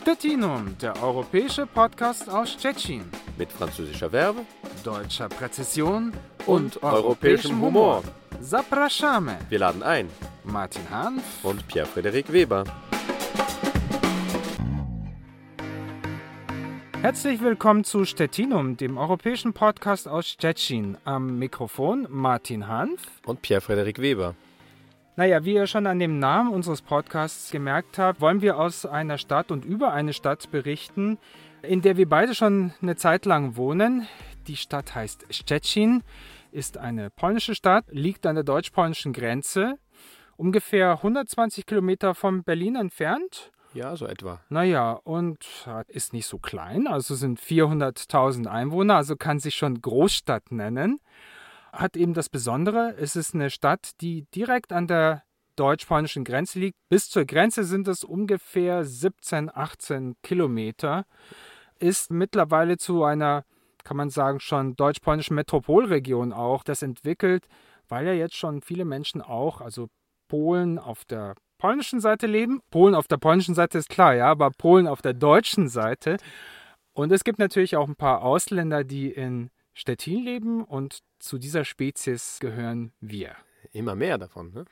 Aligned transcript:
Stettinum, 0.00 0.78
der 0.80 1.02
europäische 1.02 1.66
Podcast 1.66 2.26
aus 2.30 2.52
Stettin. 2.52 3.04
Mit 3.36 3.52
französischer 3.52 4.08
Verbe, 4.08 4.46
deutscher 4.82 5.28
Präzision 5.28 6.14
und, 6.46 6.78
und 6.78 6.82
europäischem 6.82 7.60
Humor. 7.60 8.02
Zapraszamy. 8.40 9.34
Wir 9.50 9.58
laden 9.58 9.82
ein. 9.82 10.08
Martin 10.42 10.88
Hanf 10.88 11.22
und 11.42 11.68
Pierre-Frederik 11.68 12.32
Weber. 12.32 12.64
Herzlich 17.02 17.42
willkommen 17.42 17.84
zu 17.84 18.06
Stettinum, 18.06 18.78
dem 18.78 18.96
europäischen 18.96 19.52
Podcast 19.52 20.08
aus 20.08 20.28
Stettin. 20.28 20.96
Am 21.04 21.38
Mikrofon 21.38 22.06
Martin 22.08 22.68
Hanf 22.68 23.02
und 23.26 23.42
Pierre-Frederik 23.42 24.00
Weber. 24.00 24.34
Naja, 25.20 25.44
wie 25.44 25.52
ihr 25.52 25.66
schon 25.66 25.86
an 25.86 25.98
dem 25.98 26.18
Namen 26.18 26.50
unseres 26.50 26.80
Podcasts 26.80 27.50
gemerkt 27.50 27.98
habt, 27.98 28.22
wollen 28.22 28.40
wir 28.40 28.56
aus 28.58 28.86
einer 28.86 29.18
Stadt 29.18 29.50
und 29.50 29.66
über 29.66 29.92
eine 29.92 30.14
Stadt 30.14 30.50
berichten, 30.50 31.18
in 31.60 31.82
der 31.82 31.98
wir 31.98 32.08
beide 32.08 32.34
schon 32.34 32.72
eine 32.80 32.96
Zeit 32.96 33.26
lang 33.26 33.54
wohnen. 33.54 34.08
Die 34.46 34.56
Stadt 34.56 34.94
heißt 34.94 35.26
Szczecin, 35.28 36.02
ist 36.52 36.78
eine 36.78 37.10
polnische 37.10 37.54
Stadt, 37.54 37.84
liegt 37.90 38.24
an 38.24 38.36
der 38.36 38.44
deutsch-polnischen 38.44 39.12
Grenze, 39.12 39.74
ungefähr 40.38 40.92
120 40.92 41.66
Kilometer 41.66 42.14
von 42.14 42.42
Berlin 42.42 42.76
entfernt. 42.76 43.52
Ja, 43.74 43.94
so 43.96 44.06
etwa. 44.06 44.40
Naja, 44.48 44.92
und 45.04 45.44
ist 45.88 46.14
nicht 46.14 46.28
so 46.28 46.38
klein, 46.38 46.86
also 46.86 47.14
sind 47.14 47.38
400.000 47.38 48.46
Einwohner, 48.46 48.96
also 48.96 49.16
kann 49.16 49.38
sich 49.38 49.54
schon 49.54 49.82
Großstadt 49.82 50.50
nennen 50.50 50.98
hat 51.72 51.96
eben 51.96 52.14
das 52.14 52.28
Besondere, 52.28 52.94
es 52.98 53.16
ist 53.16 53.34
eine 53.34 53.50
Stadt, 53.50 53.92
die 54.00 54.26
direkt 54.34 54.72
an 54.72 54.86
der 54.86 55.22
deutsch-polnischen 55.56 56.24
Grenze 56.24 56.58
liegt. 56.58 56.78
Bis 56.88 57.10
zur 57.10 57.24
Grenze 57.24 57.64
sind 57.64 57.86
es 57.88 58.02
ungefähr 58.04 58.84
17, 58.84 59.50
18 59.52 60.16
Kilometer. 60.22 61.04
Ist 61.78 62.10
mittlerweile 62.10 62.78
zu 62.78 63.04
einer, 63.04 63.44
kann 63.84 63.96
man 63.96 64.10
sagen, 64.10 64.40
schon 64.40 64.74
deutsch-polnischen 64.74 65.34
Metropolregion 65.34 66.32
auch 66.32 66.64
das 66.64 66.82
entwickelt, 66.82 67.46
weil 67.88 68.06
ja 68.06 68.12
jetzt 68.12 68.36
schon 68.36 68.62
viele 68.62 68.84
Menschen 68.84 69.20
auch, 69.20 69.60
also 69.60 69.88
Polen 70.28 70.78
auf 70.78 71.04
der 71.04 71.34
polnischen 71.58 72.00
Seite 72.00 72.26
leben. 72.26 72.60
Polen 72.70 72.94
auf 72.94 73.06
der 73.06 73.18
polnischen 73.18 73.54
Seite 73.54 73.78
ist 73.78 73.90
klar, 73.90 74.14
ja, 74.14 74.26
aber 74.26 74.50
Polen 74.50 74.86
auf 74.86 75.02
der 75.02 75.12
deutschen 75.12 75.68
Seite. 75.68 76.16
Und 76.92 77.12
es 77.12 77.24
gibt 77.24 77.38
natürlich 77.38 77.76
auch 77.76 77.88
ein 77.88 77.96
paar 77.96 78.22
Ausländer, 78.22 78.82
die 78.84 79.10
in 79.10 79.50
Stettin 79.80 80.22
leben 80.22 80.62
und 80.62 80.98
zu 81.18 81.38
dieser 81.38 81.64
Spezies 81.64 82.38
gehören 82.38 82.92
wir. 83.00 83.34
Immer 83.72 83.94
mehr 83.94 84.18
davon, 84.18 84.52
ne? 84.52 84.64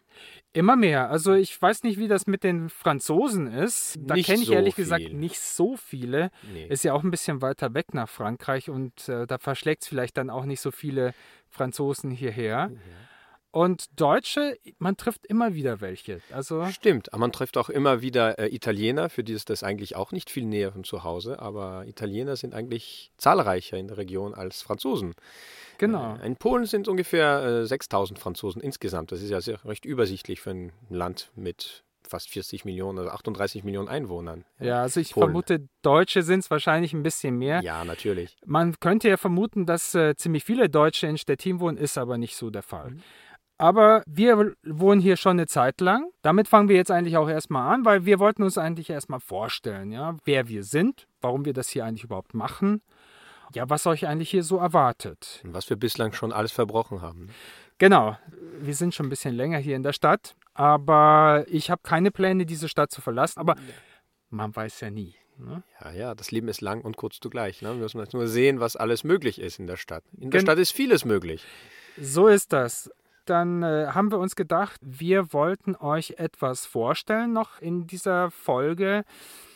Immer 0.52 0.76
mehr. 0.76 1.08
Also 1.08 1.32
ich 1.32 1.60
weiß 1.60 1.82
nicht, 1.84 1.98
wie 1.98 2.08
das 2.08 2.26
mit 2.26 2.44
den 2.44 2.68
Franzosen 2.68 3.46
ist. 3.46 3.96
Da 4.00 4.16
kenne 4.16 4.42
ich 4.42 4.48
so 4.48 4.52
ehrlich 4.52 4.74
viel. 4.74 4.84
gesagt 4.84 5.12
nicht 5.12 5.40
so 5.40 5.76
viele. 5.76 6.30
Nee. 6.52 6.66
Ist 6.66 6.84
ja 6.84 6.92
auch 6.92 7.04
ein 7.04 7.10
bisschen 7.10 7.40
weiter 7.40 7.72
weg 7.72 7.94
nach 7.94 8.08
Frankreich 8.08 8.68
und 8.68 9.08
äh, 9.08 9.26
da 9.26 9.38
verschlägt 9.38 9.82
es 9.82 9.88
vielleicht 9.88 10.18
dann 10.18 10.28
auch 10.28 10.44
nicht 10.44 10.60
so 10.60 10.70
viele 10.70 11.14
Franzosen 11.48 12.10
hierher. 12.10 12.70
Ja. 12.70 12.80
Und 13.58 13.86
Deutsche, 14.00 14.56
man 14.78 14.96
trifft 14.96 15.26
immer 15.26 15.52
wieder 15.52 15.80
welche. 15.80 16.20
Also 16.30 16.66
Stimmt, 16.66 17.12
aber 17.12 17.22
man 17.22 17.32
trifft 17.32 17.56
auch 17.56 17.68
immer 17.68 18.02
wieder 18.02 18.38
äh, 18.38 18.54
Italiener, 18.54 19.10
für 19.10 19.24
die 19.24 19.32
ist 19.32 19.50
das 19.50 19.64
eigentlich 19.64 19.96
auch 19.96 20.12
nicht 20.12 20.30
viel 20.30 20.44
näher 20.44 20.70
von 20.70 20.84
zu 20.84 21.02
Hause, 21.02 21.40
aber 21.40 21.84
Italiener 21.88 22.36
sind 22.36 22.54
eigentlich 22.54 23.10
zahlreicher 23.16 23.76
in 23.76 23.88
der 23.88 23.96
Region 23.96 24.32
als 24.32 24.62
Franzosen. 24.62 25.16
Genau. 25.78 26.16
Äh, 26.22 26.26
in 26.28 26.36
Polen 26.36 26.66
sind 26.66 26.86
ungefähr 26.86 27.62
äh, 27.62 27.66
6000 27.66 28.20
Franzosen 28.20 28.62
insgesamt. 28.62 29.10
Das 29.10 29.22
ist 29.22 29.30
ja 29.30 29.40
sehr, 29.40 29.58
recht 29.64 29.84
übersichtlich 29.84 30.40
für 30.40 30.50
ein 30.50 30.72
Land 30.88 31.32
mit 31.34 31.82
fast 32.06 32.30
40 32.30 32.64
Millionen, 32.64 32.98
also 32.98 33.10
38 33.10 33.64
Millionen 33.64 33.88
Einwohnern. 33.88 34.44
Ja, 34.60 34.82
also 34.82 35.00
ich 35.00 35.14
Polen. 35.14 35.26
vermute, 35.26 35.68
Deutsche 35.82 36.22
sind 36.22 36.40
es 36.40 36.50
wahrscheinlich 36.52 36.92
ein 36.92 37.02
bisschen 37.02 37.36
mehr. 37.36 37.60
Ja, 37.62 37.84
natürlich. 37.84 38.36
Man 38.46 38.78
könnte 38.78 39.08
ja 39.08 39.16
vermuten, 39.16 39.66
dass 39.66 39.96
äh, 39.96 40.14
ziemlich 40.14 40.44
viele 40.44 40.68
Deutsche 40.68 41.08
in 41.08 41.18
Stettin 41.18 41.58
wohnen, 41.58 41.76
ist 41.76 41.98
aber 41.98 42.18
nicht 42.18 42.36
so 42.36 42.50
der 42.50 42.62
Fall. 42.62 42.90
Mhm. 42.90 43.02
Aber 43.58 44.02
wir 44.06 44.54
wohnen 44.64 45.00
hier 45.00 45.16
schon 45.16 45.32
eine 45.32 45.46
Zeit 45.46 45.80
lang. 45.80 46.10
Damit 46.22 46.46
fangen 46.46 46.68
wir 46.68 46.76
jetzt 46.76 46.92
eigentlich 46.92 47.16
auch 47.16 47.28
erstmal 47.28 47.74
an, 47.74 47.84
weil 47.84 48.06
wir 48.06 48.20
wollten 48.20 48.44
uns 48.44 48.56
eigentlich 48.56 48.88
erstmal 48.88 49.20
vorstellen, 49.20 49.90
ja, 49.90 50.16
wer 50.24 50.48
wir 50.48 50.62
sind, 50.62 51.08
warum 51.20 51.44
wir 51.44 51.52
das 51.52 51.68
hier 51.68 51.84
eigentlich 51.84 52.04
überhaupt 52.04 52.34
machen. 52.34 52.82
Ja, 53.54 53.68
was 53.68 53.86
euch 53.86 54.06
eigentlich 54.06 54.30
hier 54.30 54.44
so 54.44 54.58
erwartet. 54.58 55.40
Und 55.42 55.54
was 55.54 55.68
wir 55.70 55.76
bislang 55.76 56.12
schon 56.12 56.32
alles 56.32 56.52
verbrochen 56.52 57.02
haben. 57.02 57.30
Genau. 57.78 58.16
Wir 58.60 58.74
sind 58.74 58.94
schon 58.94 59.06
ein 59.06 59.10
bisschen 59.10 59.34
länger 59.34 59.58
hier 59.58 59.74
in 59.74 59.82
der 59.82 59.92
Stadt, 59.92 60.36
aber 60.54 61.44
ich 61.48 61.70
habe 61.70 61.80
keine 61.82 62.10
Pläne, 62.10 62.46
diese 62.46 62.68
Stadt 62.68 62.90
zu 62.92 63.00
verlassen. 63.00 63.40
Aber 63.40 63.56
man 64.30 64.54
weiß 64.54 64.80
ja 64.82 64.90
nie. 64.90 65.14
Ne? 65.38 65.62
Ja, 65.80 65.92
ja, 65.92 66.14
das 66.14 66.30
Leben 66.30 66.48
ist 66.48 66.60
lang 66.60 66.82
und 66.82 66.96
kurz 66.96 67.20
zugleich. 67.20 67.62
Ne? 67.62 67.70
Wir 67.70 67.82
müssen 67.82 68.00
jetzt 68.00 68.12
nur 68.12 68.26
sehen, 68.26 68.60
was 68.60 68.76
alles 68.76 69.02
möglich 69.04 69.40
ist 69.40 69.58
in 69.58 69.66
der 69.66 69.76
Stadt. 69.76 70.04
In 70.12 70.30
der 70.30 70.40
Gen 70.40 70.40
Stadt 70.42 70.58
ist 70.58 70.72
vieles 70.72 71.04
möglich. 71.04 71.44
So 72.00 72.28
ist 72.28 72.52
das 72.52 72.90
dann 73.28 73.62
äh, 73.62 73.88
haben 73.88 74.10
wir 74.10 74.18
uns 74.18 74.36
gedacht, 74.36 74.80
wir 74.82 75.32
wollten 75.32 75.76
euch 75.76 76.14
etwas 76.18 76.66
vorstellen 76.66 77.32
noch 77.32 77.60
in 77.60 77.86
dieser 77.86 78.30
Folge. 78.30 79.04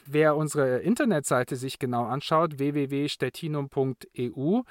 Wer 0.07 0.37
unsere 0.37 0.79
Internetseite 0.79 1.57
sich 1.57 1.79
genau 1.79 2.05
anschaut, 2.05 2.59
www.stettinum.eu, 2.59 4.63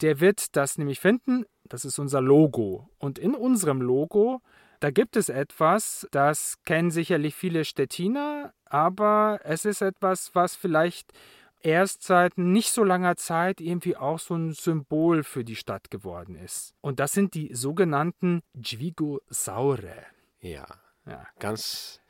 der 0.00 0.20
wird 0.20 0.56
das 0.56 0.78
nämlich 0.78 1.00
finden. 1.00 1.44
Das 1.68 1.84
ist 1.84 1.98
unser 1.98 2.20
Logo. 2.20 2.88
Und 2.98 3.18
in 3.18 3.34
unserem 3.34 3.80
Logo, 3.80 4.40
da 4.80 4.90
gibt 4.90 5.16
es 5.16 5.28
etwas, 5.28 6.06
das 6.12 6.58
kennen 6.64 6.90
sicherlich 6.90 7.34
viele 7.34 7.64
Stettiner, 7.64 8.52
aber 8.66 9.40
es 9.42 9.64
ist 9.64 9.82
etwas, 9.82 10.30
was 10.34 10.54
vielleicht 10.54 11.12
erst 11.60 12.02
seit 12.02 12.38
nicht 12.38 12.70
so 12.70 12.84
langer 12.84 13.16
Zeit 13.16 13.60
irgendwie 13.60 13.96
auch 13.96 14.18
so 14.18 14.34
ein 14.34 14.52
Symbol 14.52 15.24
für 15.24 15.44
die 15.44 15.56
Stadt 15.56 15.90
geworden 15.90 16.34
ist. 16.34 16.74
Und 16.80 17.00
das 17.00 17.12
sind 17.12 17.34
die 17.34 17.54
sogenannten 17.54 18.42
Dźwigosaure. 18.54 20.06
Ja, 20.40 20.66
ja. 21.06 21.26
ganz 21.38 22.00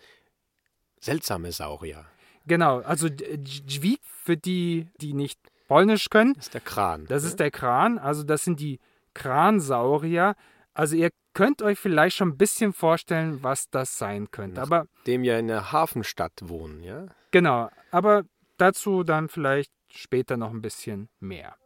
seltsame 1.01 1.53
Saurier. 1.53 2.07
Genau, 2.47 2.81
also 2.81 3.09
Dźwig, 3.09 4.01
für 4.03 4.37
die, 4.37 4.89
die 5.01 5.15
nicht 5.15 5.39
Polnisch 5.69 6.09
können. 6.11 6.35
Das 6.35 6.47
ist 6.47 6.55
der 6.55 6.61
Kran. 6.63 7.07
Das 7.07 7.23
ne? 7.23 7.29
ist 7.29 7.41
der 7.41 7.51
Kran, 7.51 7.99
also 7.99 8.23
das 8.23 8.45
sind 8.45 8.61
die 8.61 8.81
Kransaurier. 9.15 10.35
Also 10.73 10.97
ihr 10.97 11.11
könnt 11.35 11.63
euch 11.63 11.79
vielleicht 11.79 12.17
schon 12.17 12.31
ein 12.31 12.37
bisschen 12.37 12.73
vorstellen, 12.73 13.43
was 13.43 13.69
das 13.71 13.99
sein 13.99 14.31
könnte. 14.31 14.63
Aber 14.63 14.87
dem 15.07 15.25
ja 15.25 15.39
in 15.39 15.49
der 15.49 15.73
Hafenstadt 15.73 16.33
wohnen, 16.43 16.83
ja? 16.83 17.07
Genau, 17.31 17.71
aber 17.91 18.25
Dazu 18.59 19.05
dann 19.05 19.29
vielleicht 19.29 19.73
später 19.89 20.37
noch 20.37 20.51
ein 20.51 20.61
bisschen 20.61 21.09
mehr. 21.21 21.57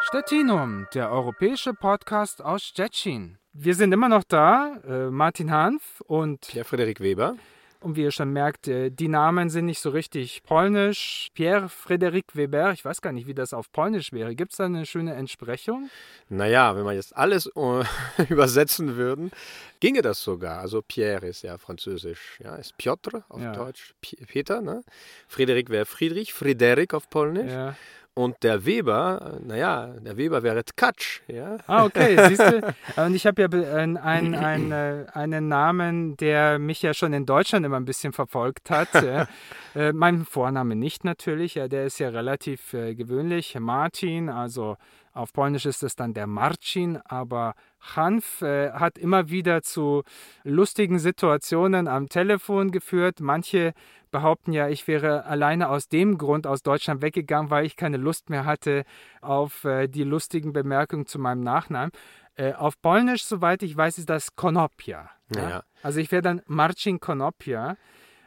Stettinum, 0.00 0.86
der 0.92 1.10
europäische 1.12 1.74
Podcast 1.74 2.42
aus 2.42 2.64
Stettin. 2.64 3.38
Wir 3.52 3.74
sind 3.74 3.92
immer 3.92 4.08
noch 4.08 4.24
da, 4.24 4.76
äh, 4.86 5.10
Martin 5.10 5.50
Hanf 5.50 6.00
und 6.06 6.40
Pierre-Frederik 6.40 7.00
Weber. 7.00 7.36
Und 7.80 7.94
wie 7.94 8.02
ihr 8.02 8.10
schon 8.10 8.32
merkt, 8.32 8.66
äh, 8.66 8.90
die 8.90 9.06
Namen 9.06 9.50
sind 9.50 9.66
nicht 9.66 9.78
so 9.78 9.90
richtig 9.90 10.42
polnisch. 10.42 11.28
Pierre 11.34 11.66
Frédéric 11.66 12.34
Weber, 12.34 12.72
ich 12.72 12.84
weiß 12.84 13.00
gar 13.02 13.12
nicht, 13.12 13.28
wie 13.28 13.34
das 13.34 13.52
auf 13.52 13.70
polnisch 13.70 14.12
wäre. 14.12 14.34
Gibt 14.34 14.50
es 14.50 14.58
da 14.58 14.64
eine 14.64 14.84
schöne 14.84 15.14
Entsprechung? 15.14 15.88
Naja, 16.28 16.76
wenn 16.76 16.84
wir 16.84 16.92
jetzt 16.92 17.16
alles 17.16 17.46
äh, 17.54 17.84
übersetzen 18.28 18.96
würden, 18.96 19.30
ginge 19.78 20.02
das 20.02 20.20
sogar. 20.22 20.58
Also 20.58 20.82
Pierre 20.82 21.28
ist 21.28 21.42
ja 21.42 21.56
französisch, 21.56 22.40
ja, 22.42 22.56
ist 22.56 22.76
Piotr 22.78 23.24
auf 23.28 23.40
ja. 23.40 23.52
Deutsch, 23.52 23.94
Peter, 24.00 24.60
ne? 24.60 24.82
Frédéric 25.30 25.70
wäre 25.70 25.86
Friedrich, 25.86 26.32
Frédéric 26.32 26.94
auf 26.94 27.08
Polnisch. 27.08 27.52
Ja. 27.52 27.76
Und 28.18 28.42
der 28.42 28.66
Weber, 28.66 29.38
naja, 29.46 29.94
der 30.00 30.16
Weber 30.16 30.42
wäre 30.42 30.64
Tkatsch, 30.64 31.20
ja. 31.28 31.56
Ah, 31.68 31.84
okay, 31.84 32.18
siehst 32.28 32.42
du. 32.42 32.74
Und 32.96 33.14
ich 33.14 33.24
habe 33.28 33.42
ja 33.42 33.48
einen, 33.48 33.96
einen, 33.96 34.34
einen, 34.34 34.72
äh, 34.72 35.06
einen 35.12 35.46
Namen, 35.46 36.16
der 36.16 36.58
mich 36.58 36.82
ja 36.82 36.94
schon 36.94 37.12
in 37.12 37.26
Deutschland 37.26 37.64
immer 37.64 37.76
ein 37.76 37.84
bisschen 37.84 38.12
verfolgt 38.12 38.70
hat. 38.70 38.88
äh, 39.76 39.92
mein 39.92 40.24
Vorname 40.24 40.74
nicht 40.74 41.04
natürlich, 41.04 41.54
ja, 41.54 41.68
der 41.68 41.86
ist 41.86 42.00
ja 42.00 42.08
relativ 42.08 42.74
äh, 42.74 42.96
gewöhnlich. 42.96 43.56
Martin, 43.60 44.30
also 44.30 44.76
auf 45.18 45.32
Polnisch 45.32 45.66
ist 45.66 45.82
es 45.82 45.96
dann 45.96 46.14
der 46.14 46.26
Marcin, 46.26 46.98
aber 47.04 47.54
Hanf 47.96 48.42
äh, 48.42 48.70
hat 48.72 48.98
immer 48.98 49.30
wieder 49.30 49.62
zu 49.62 50.02
lustigen 50.44 50.98
Situationen 50.98 51.88
am 51.88 52.08
Telefon 52.08 52.70
geführt. 52.70 53.20
Manche 53.20 53.74
behaupten 54.10 54.52
ja, 54.52 54.68
ich 54.68 54.86
wäre 54.88 55.24
alleine 55.24 55.68
aus 55.68 55.88
dem 55.88 56.18
Grund 56.18 56.46
aus 56.46 56.62
Deutschland 56.62 57.02
weggegangen, 57.02 57.50
weil 57.50 57.66
ich 57.66 57.76
keine 57.76 57.96
Lust 57.96 58.30
mehr 58.30 58.44
hatte 58.44 58.84
auf 59.20 59.64
äh, 59.64 59.88
die 59.88 60.04
lustigen 60.04 60.52
Bemerkungen 60.52 61.06
zu 61.06 61.18
meinem 61.18 61.40
Nachnamen. 61.40 61.90
Äh, 62.34 62.52
auf 62.52 62.80
Polnisch, 62.80 63.24
soweit 63.24 63.62
ich 63.62 63.76
weiß, 63.76 63.98
ist 63.98 64.08
das 64.08 64.36
Konopia. 64.36 65.10
Ja? 65.34 65.50
Ja. 65.50 65.62
Also 65.82 66.00
ich 66.00 66.10
wäre 66.12 66.22
dann 66.22 66.42
Marcin 66.46 67.00
Konopia. 67.00 67.76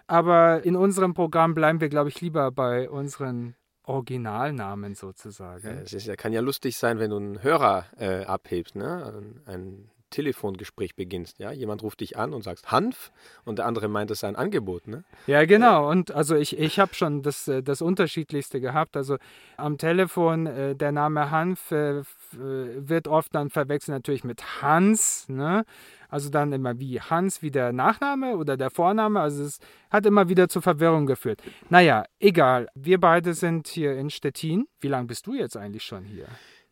Aber 0.08 0.66
in 0.66 0.76
unserem 0.76 1.14
Programm 1.14 1.54
bleiben 1.54 1.80
wir, 1.80 1.88
glaube 1.88 2.10
ich, 2.10 2.20
lieber 2.20 2.52
bei 2.52 2.90
unseren 2.90 3.56
Originalnamen 3.84 4.94
sozusagen. 4.94 5.66
Es 5.84 5.94
ist, 5.94 6.18
kann 6.18 6.34
ja 6.34 6.42
lustig 6.42 6.78
sein, 6.78 7.00
wenn 7.00 7.12
du 7.12 7.18
einen 7.18 7.44
Hörer 7.44 7.86
äh, 7.98 8.26
abhebst, 8.26 8.76
ne? 8.76 9.06
Ein, 9.06 9.42
ein 9.46 9.92
Telefongespräch 10.12 10.96
beginnst. 10.96 11.40
Ja? 11.40 11.52
Jemand 11.52 11.82
ruft 11.82 12.02
dich 12.02 12.18
an 12.18 12.34
und 12.34 12.44
sagt 12.44 12.72
Hanf 12.72 13.12
und 13.44 13.58
der 13.58 13.66
andere 13.66 13.88
meint, 13.88 14.12
es 14.12 14.20
sei 14.20 14.28
ein 14.28 14.36
Angebot. 14.36 14.88
Ne? 14.88 15.04
Ja, 15.26 15.46
genau. 15.46 15.90
Und 15.90 16.12
also 16.12 16.36
ich, 16.36 16.60
ich 16.60 16.80
habe 16.80 16.94
schon 16.94 17.24
das, 17.24 17.48
äh, 17.48 17.64
das 17.64 17.82
Unterschiedlichste 17.82 18.62
gehabt. 18.62 18.96
Also 18.96 19.18
am 19.58 19.78
Telefon 19.78 20.46
äh, 20.46 20.76
der 20.76 20.92
Name 20.92 21.32
Hanf 21.32 21.72
äh, 21.72 22.04
wird 22.32 23.08
oft 23.08 23.34
dann 23.34 23.50
verwechselt 23.50 23.96
natürlich 23.96 24.24
mit 24.24 24.62
Hans. 24.62 25.28
Ne? 25.28 25.66
Also 26.10 26.30
dann 26.30 26.52
immer 26.52 26.78
wie 26.78 27.00
Hans, 27.00 27.42
wie 27.42 27.52
der 27.52 27.72
Nachname 27.72 28.36
oder 28.36 28.58
der 28.58 28.70
Vorname. 28.70 29.22
Also 29.22 29.46
es 29.46 29.60
hat 29.90 30.06
immer 30.06 30.28
wieder 30.28 30.50
zu 30.50 30.60
Verwirrung 30.62 31.06
geführt. 31.06 31.42
Naja, 31.70 32.04
egal. 32.20 32.68
Wir 32.76 33.00
beide 33.00 33.34
sind 33.34 33.68
hier 33.68 33.96
in 33.96 34.10
Stettin. 34.10 34.68
Wie 34.82 34.90
lange 34.90 35.08
bist 35.08 35.26
du 35.26 35.34
jetzt 35.34 35.56
eigentlich 35.56 35.84
schon 35.84 36.04
hier? 36.04 36.28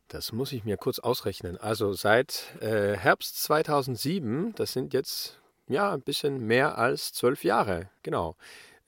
Das 0.09 0.31
muss 0.31 0.51
ich 0.53 0.65
mir 0.65 0.75
kurz 0.75 0.97
ausrechnen. 0.97 1.57
Also 1.57 1.93
seit 1.93 2.55
äh, 2.61 2.97
Herbst 2.97 3.43
2007, 3.43 4.53
das 4.55 4.73
sind 4.73 4.91
jetzt 4.95 5.39
ja 5.67 5.93
ein 5.93 6.01
bisschen 6.01 6.47
mehr 6.47 6.79
als 6.79 7.13
zwölf 7.13 7.43
Jahre, 7.43 7.91
genau. 8.01 8.35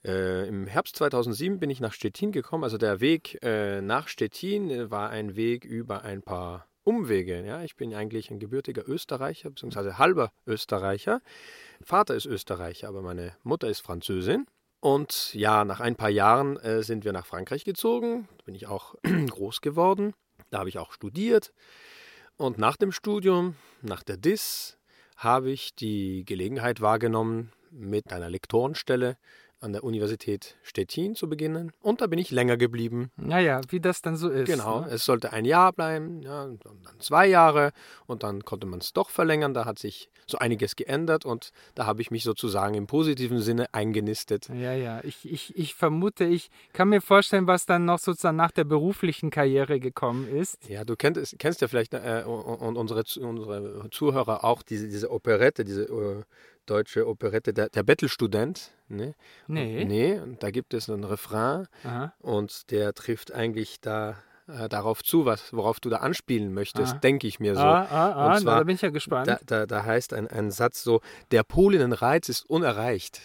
Äh, 0.04 0.48
Im 0.48 0.66
Herbst 0.66 0.96
2007 0.96 1.60
bin 1.60 1.70
ich 1.70 1.78
nach 1.78 1.92
Stettin 1.92 2.32
gekommen. 2.32 2.64
Also 2.64 2.76
der 2.76 3.00
Weg 3.00 3.38
äh, 3.42 3.80
nach 3.80 4.08
Stettin 4.08 4.68
äh, 4.68 4.90
war 4.90 5.10
ein 5.10 5.36
Weg 5.36 5.64
über 5.64 6.02
ein 6.02 6.22
paar 6.22 6.66
Umwege. 6.82 7.46
Ja? 7.46 7.62
Ich 7.62 7.76
bin 7.76 7.94
eigentlich 7.94 8.32
ein 8.32 8.40
gebürtiger 8.40 8.88
Österreicher, 8.88 9.50
beziehungsweise 9.50 9.98
halber 9.98 10.32
Österreicher. 10.44 11.20
Vater 11.84 12.16
ist 12.16 12.26
Österreicher, 12.26 12.88
aber 12.88 13.00
meine 13.00 13.36
Mutter 13.44 13.68
ist 13.68 13.78
Französin. 13.78 14.46
Und 14.80 15.32
ja, 15.34 15.64
nach 15.64 15.78
ein 15.78 15.94
paar 15.94 16.10
Jahren 16.10 16.56
äh, 16.56 16.82
sind 16.82 17.04
wir 17.04 17.12
nach 17.12 17.26
Frankreich 17.26 17.64
gezogen. 17.64 18.26
Da 18.38 18.44
bin 18.44 18.56
ich 18.56 18.66
auch 18.66 18.96
groß 19.30 19.60
geworden. 19.60 20.14
Da 20.52 20.58
habe 20.58 20.68
ich 20.68 20.78
auch 20.78 20.92
studiert. 20.92 21.54
Und 22.36 22.58
nach 22.58 22.76
dem 22.76 22.92
Studium, 22.92 23.56
nach 23.80 24.02
der 24.02 24.18
DIS, 24.18 24.76
habe 25.16 25.50
ich 25.50 25.74
die 25.74 26.24
Gelegenheit 26.26 26.82
wahrgenommen, 26.82 27.52
mit 27.70 28.12
einer 28.12 28.28
Lektorenstelle 28.28 29.16
an 29.62 29.72
der 29.72 29.84
Universität 29.84 30.56
Stettin 30.62 31.14
zu 31.14 31.28
beginnen. 31.28 31.72
Und 31.80 32.00
da 32.00 32.06
bin 32.06 32.18
ich 32.18 32.30
länger 32.30 32.56
geblieben. 32.56 33.10
Naja, 33.16 33.60
wie 33.68 33.80
das 33.80 34.02
dann 34.02 34.16
so 34.16 34.28
ist. 34.28 34.46
Genau, 34.46 34.80
ne? 34.80 34.88
es 34.90 35.04
sollte 35.04 35.32
ein 35.32 35.44
Jahr 35.44 35.72
bleiben, 35.72 36.20
ja, 36.22 36.46
dann 36.46 36.80
zwei 36.98 37.26
Jahre 37.26 37.72
und 38.06 38.22
dann 38.22 38.44
konnte 38.44 38.66
man 38.66 38.80
es 38.80 38.92
doch 38.92 39.10
verlängern. 39.10 39.54
Da 39.54 39.64
hat 39.64 39.78
sich 39.78 40.10
so 40.26 40.38
einiges 40.38 40.76
geändert 40.76 41.24
und 41.24 41.52
da 41.74 41.86
habe 41.86 42.02
ich 42.02 42.10
mich 42.10 42.24
sozusagen 42.24 42.74
im 42.74 42.86
positiven 42.86 43.40
Sinne 43.40 43.72
eingenistet. 43.72 44.48
Ja, 44.48 44.72
ja, 44.72 45.00
ich, 45.04 45.30
ich, 45.30 45.56
ich 45.56 45.74
vermute, 45.74 46.24
ich 46.24 46.50
kann 46.72 46.88
mir 46.88 47.00
vorstellen, 47.00 47.46
was 47.46 47.66
dann 47.66 47.84
noch 47.84 47.98
sozusagen 47.98 48.36
nach 48.36 48.50
der 48.50 48.64
beruflichen 48.64 49.30
Karriere 49.30 49.78
gekommen 49.80 50.26
ist. 50.28 50.58
Ja, 50.68 50.84
du 50.84 50.96
kennst, 50.96 51.38
kennst 51.38 51.60
ja 51.60 51.68
vielleicht 51.68 51.94
äh, 51.94 52.24
und 52.26 52.76
unsere, 52.76 53.04
unsere 53.20 53.90
Zuhörer 53.90 54.44
auch 54.44 54.62
diese, 54.62 54.88
diese 54.88 55.10
Operette, 55.10 55.64
diese 55.64 55.84
äh, 55.84 56.22
deutsche 56.66 57.06
Operette, 57.06 57.52
der, 57.52 57.68
der 57.68 57.82
Bettelstudent. 57.82 58.70
Ne? 58.88 59.14
Nee. 59.46 59.84
Nee, 59.84 60.18
und 60.18 60.42
da 60.42 60.50
gibt 60.50 60.74
es 60.74 60.88
einen 60.88 61.04
Refrain 61.04 61.66
Aha. 61.84 62.12
und 62.20 62.70
der 62.70 62.92
trifft 62.94 63.32
eigentlich 63.32 63.80
da 63.80 64.16
äh, 64.48 64.68
darauf 64.68 65.02
zu, 65.02 65.24
was, 65.24 65.52
worauf 65.52 65.80
du 65.80 65.88
da 65.88 65.98
anspielen 65.98 66.52
möchtest, 66.52 67.02
denke 67.02 67.26
ich 67.26 67.40
mir 67.40 67.54
so. 67.54 67.62
Ah, 67.62 67.86
ah, 67.90 68.32
ah, 68.32 68.40
zwar, 68.40 68.58
da 68.58 68.64
bin 68.64 68.74
ich 68.74 68.82
ja 68.82 68.90
gespannt. 68.90 69.28
Da, 69.28 69.38
da, 69.46 69.66
da 69.66 69.84
heißt 69.84 70.12
ein, 70.12 70.26
ein 70.26 70.50
Satz 70.50 70.82
so, 70.82 71.00
der 71.30 71.42
Polinnenreiz 71.44 72.28
ist 72.28 72.48
unerreicht. 72.48 73.20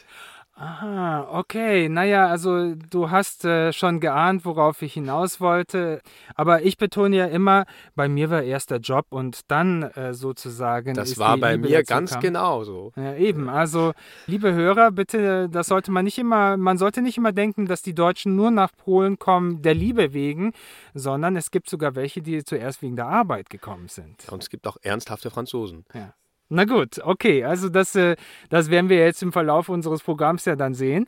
Aha, 0.59 1.27
okay. 1.31 1.88
Naja, 1.88 2.27
also 2.27 2.74
du 2.74 3.12
hast 3.12 3.45
äh, 3.45 3.71
schon 3.74 4.00
geahnt, 4.00 4.44
worauf 4.44 4.81
ich 4.81 4.94
hinaus 4.94 5.39
wollte. 5.39 6.01
Aber 6.33 6.63
ich 6.63 6.77
betone 6.77 7.15
ja 7.15 7.25
immer, 7.27 7.65
bei 7.95 8.09
mir 8.09 8.31
war 8.31 8.42
erst 8.42 8.71
der 8.71 8.80
Job 8.80 9.06
und 9.09 9.51
dann 9.51 9.83
äh, 9.83 10.15
sozusagen. 10.15 10.95
Das 10.95 11.19
war 11.19 11.38
bei 11.38 11.54
Liebe 11.54 11.69
mir 11.69 11.83
ganz 11.83 12.19
genau 12.19 12.63
so. 12.63 12.92
Ja, 12.95 13.15
eben. 13.15 13.50
Also, 13.50 13.94
liebe 14.25 14.51
Hörer, 14.51 14.92
bitte, 14.92 15.48
das 15.48 15.68
sollte 15.68 15.92
man 15.92 16.06
nicht 16.06 16.18
immer, 16.18 16.57
man 16.57 16.80
sollte 16.80 17.03
nicht 17.03 17.18
immer 17.18 17.33
denken, 17.33 17.68
dass 17.68 17.83
die 17.83 17.94
Deutschen 17.94 18.36
nur 18.36 18.50
nach 18.50 18.71
Polen 18.75 19.19
kommen, 19.19 19.62
der 19.62 19.75
Liebe 19.75 20.13
wegen, 20.13 20.53
sondern 20.95 21.36
es 21.36 21.51
gibt 21.51 21.69
sogar 21.69 21.94
welche, 21.94 22.24
die 22.24 22.44
zuerst 22.44 22.81
wegen 22.81 22.95
der 22.95 23.06
Arbeit 23.06 23.51
gekommen 23.51 23.89
sind. 23.89 24.27
Und 24.31 24.42
es 24.42 24.50
gibt 24.50 24.65
auch 24.65 24.77
ernsthafte 24.81 25.30
Franzosen. 25.30 25.86
Ja. 25.94 26.13
Na 26.50 26.64
gut, 26.66 27.00
okay. 27.04 27.44
Also 27.44 27.70
das, 27.70 27.96
äh, 27.96 28.16
das 28.50 28.70
werden 28.70 28.90
wir 28.90 28.98
jetzt 28.98 29.22
im 29.22 29.32
Verlauf 29.34 29.70
unseres 29.70 30.02
Programms 30.02 30.46
ja 30.46 30.56
dann 30.56 30.74
sehen. 30.74 31.08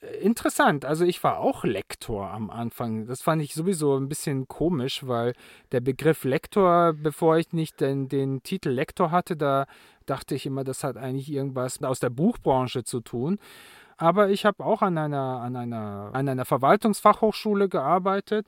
Äh, 0.00 0.16
interessant. 0.18 0.84
Also 0.84 1.04
ich 1.04 1.22
war 1.22 1.38
auch 1.38 1.64
Lektor 1.64 2.30
am 2.30 2.50
Anfang. 2.50 3.06
Das 3.06 3.22
fand 3.22 3.42
ich 3.42 3.54
sowieso 3.54 3.96
ein 3.96 4.08
bisschen 4.08 4.48
komisch, 4.48 5.06
weil 5.06 5.34
der 5.72 5.80
Begriff 5.80 6.24
Lektor, 6.24 6.92
bevor 6.92 7.38
ich 7.38 7.52
nicht 7.52 7.80
den, 7.80 8.08
den 8.08 8.42
Titel 8.42 8.70
Lektor 8.70 9.10
hatte, 9.10 9.36
da 9.36 9.66
dachte 10.06 10.34
ich 10.34 10.46
immer, 10.46 10.64
das 10.64 10.84
hat 10.84 10.96
eigentlich 10.96 11.30
irgendwas 11.30 11.82
aus 11.82 12.00
der 12.00 12.10
Buchbranche 12.10 12.84
zu 12.84 13.00
tun. 13.00 13.38
Aber 13.96 14.30
ich 14.30 14.44
habe 14.44 14.64
auch 14.64 14.82
an 14.82 14.98
einer, 14.98 15.40
an, 15.40 15.54
einer, 15.54 16.10
an 16.12 16.28
einer 16.28 16.44
Verwaltungsfachhochschule 16.44 17.68
gearbeitet 17.68 18.46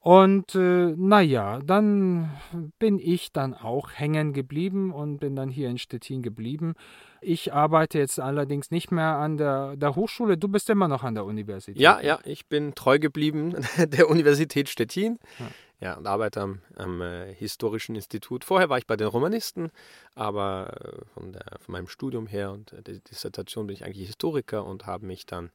und 0.00 0.54
äh, 0.54 0.94
naja, 0.96 1.60
dann 1.62 2.30
bin 2.78 2.98
ich 2.98 3.32
dann 3.32 3.52
auch 3.52 3.90
hängen 3.92 4.32
geblieben 4.32 4.92
und 4.92 5.18
bin 5.18 5.36
dann 5.36 5.50
hier 5.50 5.68
in 5.68 5.76
Stettin 5.76 6.22
geblieben. 6.22 6.74
Ich 7.20 7.52
arbeite 7.52 7.98
jetzt 7.98 8.18
allerdings 8.18 8.70
nicht 8.70 8.90
mehr 8.90 9.16
an 9.16 9.36
der, 9.36 9.76
der 9.76 9.94
Hochschule. 9.96 10.38
Du 10.38 10.48
bist 10.48 10.70
immer 10.70 10.88
noch 10.88 11.04
an 11.04 11.14
der 11.14 11.26
Universität. 11.26 11.78
Ja, 11.78 12.00
ja, 12.00 12.18
ich 12.24 12.46
bin 12.46 12.74
treu 12.74 12.98
geblieben 12.98 13.54
der 13.76 14.08
Universität 14.08 14.70
Stettin. 14.70 15.18
Ja. 15.38 15.46
Ja, 15.82 15.94
und 15.94 16.06
arbeite 16.06 16.42
am, 16.42 16.60
am 16.76 17.00
äh, 17.00 17.32
Historischen 17.32 17.94
Institut. 17.94 18.44
Vorher 18.44 18.68
war 18.68 18.76
ich 18.76 18.86
bei 18.86 18.96
den 18.96 19.06
Romanisten, 19.06 19.70
aber 20.14 20.74
äh, 20.78 21.04
von, 21.14 21.32
der, 21.32 21.42
von, 21.58 21.72
meinem 21.72 21.88
Studium 21.88 22.26
her 22.26 22.50
und 22.52 22.72
der 22.72 22.98
Dissertation 22.98 23.66
bin 23.66 23.76
ich 23.76 23.84
eigentlich 23.86 24.06
Historiker 24.06 24.66
und 24.66 24.84
habe 24.84 25.06
mich 25.06 25.24
dann 25.24 25.50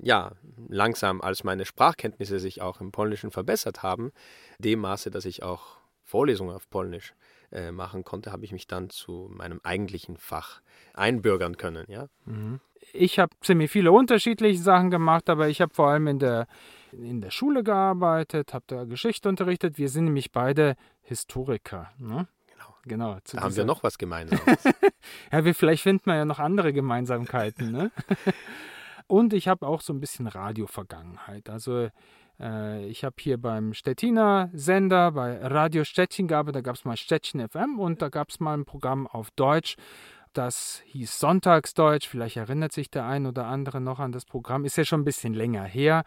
ja, 0.00 0.32
langsam, 0.68 1.20
als 1.20 1.44
meine 1.44 1.64
Sprachkenntnisse 1.64 2.38
sich 2.38 2.62
auch 2.62 2.80
im 2.80 2.92
Polnischen 2.92 3.30
verbessert 3.30 3.82
haben, 3.82 4.12
dem 4.58 4.80
Maße, 4.80 5.10
dass 5.10 5.24
ich 5.24 5.42
auch 5.42 5.78
Vorlesungen 6.02 6.54
auf 6.54 6.68
Polnisch 6.68 7.14
äh, 7.52 7.70
machen 7.70 8.04
konnte, 8.04 8.32
habe 8.32 8.44
ich 8.44 8.52
mich 8.52 8.66
dann 8.66 8.90
zu 8.90 9.28
meinem 9.30 9.60
eigentlichen 9.62 10.16
Fach 10.16 10.60
einbürgern 10.94 11.56
können. 11.56 11.84
Ja? 11.88 12.06
Mhm. 12.24 12.60
Ich 12.92 13.18
habe 13.18 13.30
ziemlich 13.40 13.70
viele 13.70 13.92
unterschiedliche 13.92 14.60
Sachen 14.60 14.90
gemacht, 14.90 15.30
aber 15.30 15.48
ich 15.48 15.60
habe 15.60 15.72
vor 15.74 15.88
allem 15.88 16.06
in 16.08 16.18
der, 16.18 16.46
in 16.92 17.20
der 17.20 17.30
Schule 17.30 17.62
gearbeitet, 17.62 18.54
habe 18.54 18.64
da 18.66 18.84
Geschichte 18.84 19.28
unterrichtet. 19.28 19.78
Wir 19.78 19.88
sind 19.88 20.04
nämlich 20.04 20.32
beide 20.32 20.76
Historiker. 21.02 21.92
Ne? 21.98 22.26
Genau. 22.52 22.74
genau 22.84 23.18
da 23.32 23.42
haben 23.42 23.56
wir 23.56 23.64
noch 23.64 23.82
was 23.82 23.98
Gemeinsames. 23.98 24.64
ja, 25.32 25.44
wir, 25.44 25.54
vielleicht 25.54 25.82
finden 25.82 26.06
wir 26.06 26.16
ja 26.16 26.24
noch 26.24 26.38
andere 26.38 26.72
Gemeinsamkeiten. 26.72 27.70
Ne? 27.70 27.90
Und 29.12 29.34
ich 29.34 29.46
habe 29.46 29.66
auch 29.66 29.82
so 29.82 29.92
ein 29.92 30.00
bisschen 30.00 30.26
Radio-Vergangenheit. 30.26 31.50
Also 31.50 31.90
äh, 32.40 32.86
ich 32.86 33.04
habe 33.04 33.16
hier 33.18 33.36
beim 33.36 33.74
Stettiner 33.74 34.48
Sender, 34.54 35.12
bei 35.12 35.36
Radio 35.36 35.84
Stettin 35.84 36.28
gearbeitet, 36.28 36.56
da 36.56 36.60
gab 36.62 36.76
es 36.76 36.86
mal 36.86 36.96
Stettin 36.96 37.46
FM 37.46 37.78
und 37.78 38.00
da 38.00 38.08
gab 38.08 38.30
es 38.30 38.40
mal 38.40 38.54
ein 38.54 38.64
Programm 38.64 39.06
auf 39.06 39.30
Deutsch. 39.32 39.76
Das 40.32 40.80
hieß 40.86 41.18
Sonntagsdeutsch. 41.18 42.08
Vielleicht 42.08 42.38
erinnert 42.38 42.72
sich 42.72 42.90
der 42.90 43.04
ein 43.04 43.26
oder 43.26 43.44
andere 43.44 43.82
noch 43.82 43.98
an 43.98 44.12
das 44.12 44.24
Programm. 44.24 44.64
Ist 44.64 44.78
ja 44.78 44.84
schon 44.86 45.02
ein 45.02 45.04
bisschen 45.04 45.34
länger 45.34 45.64
her. 45.64 46.04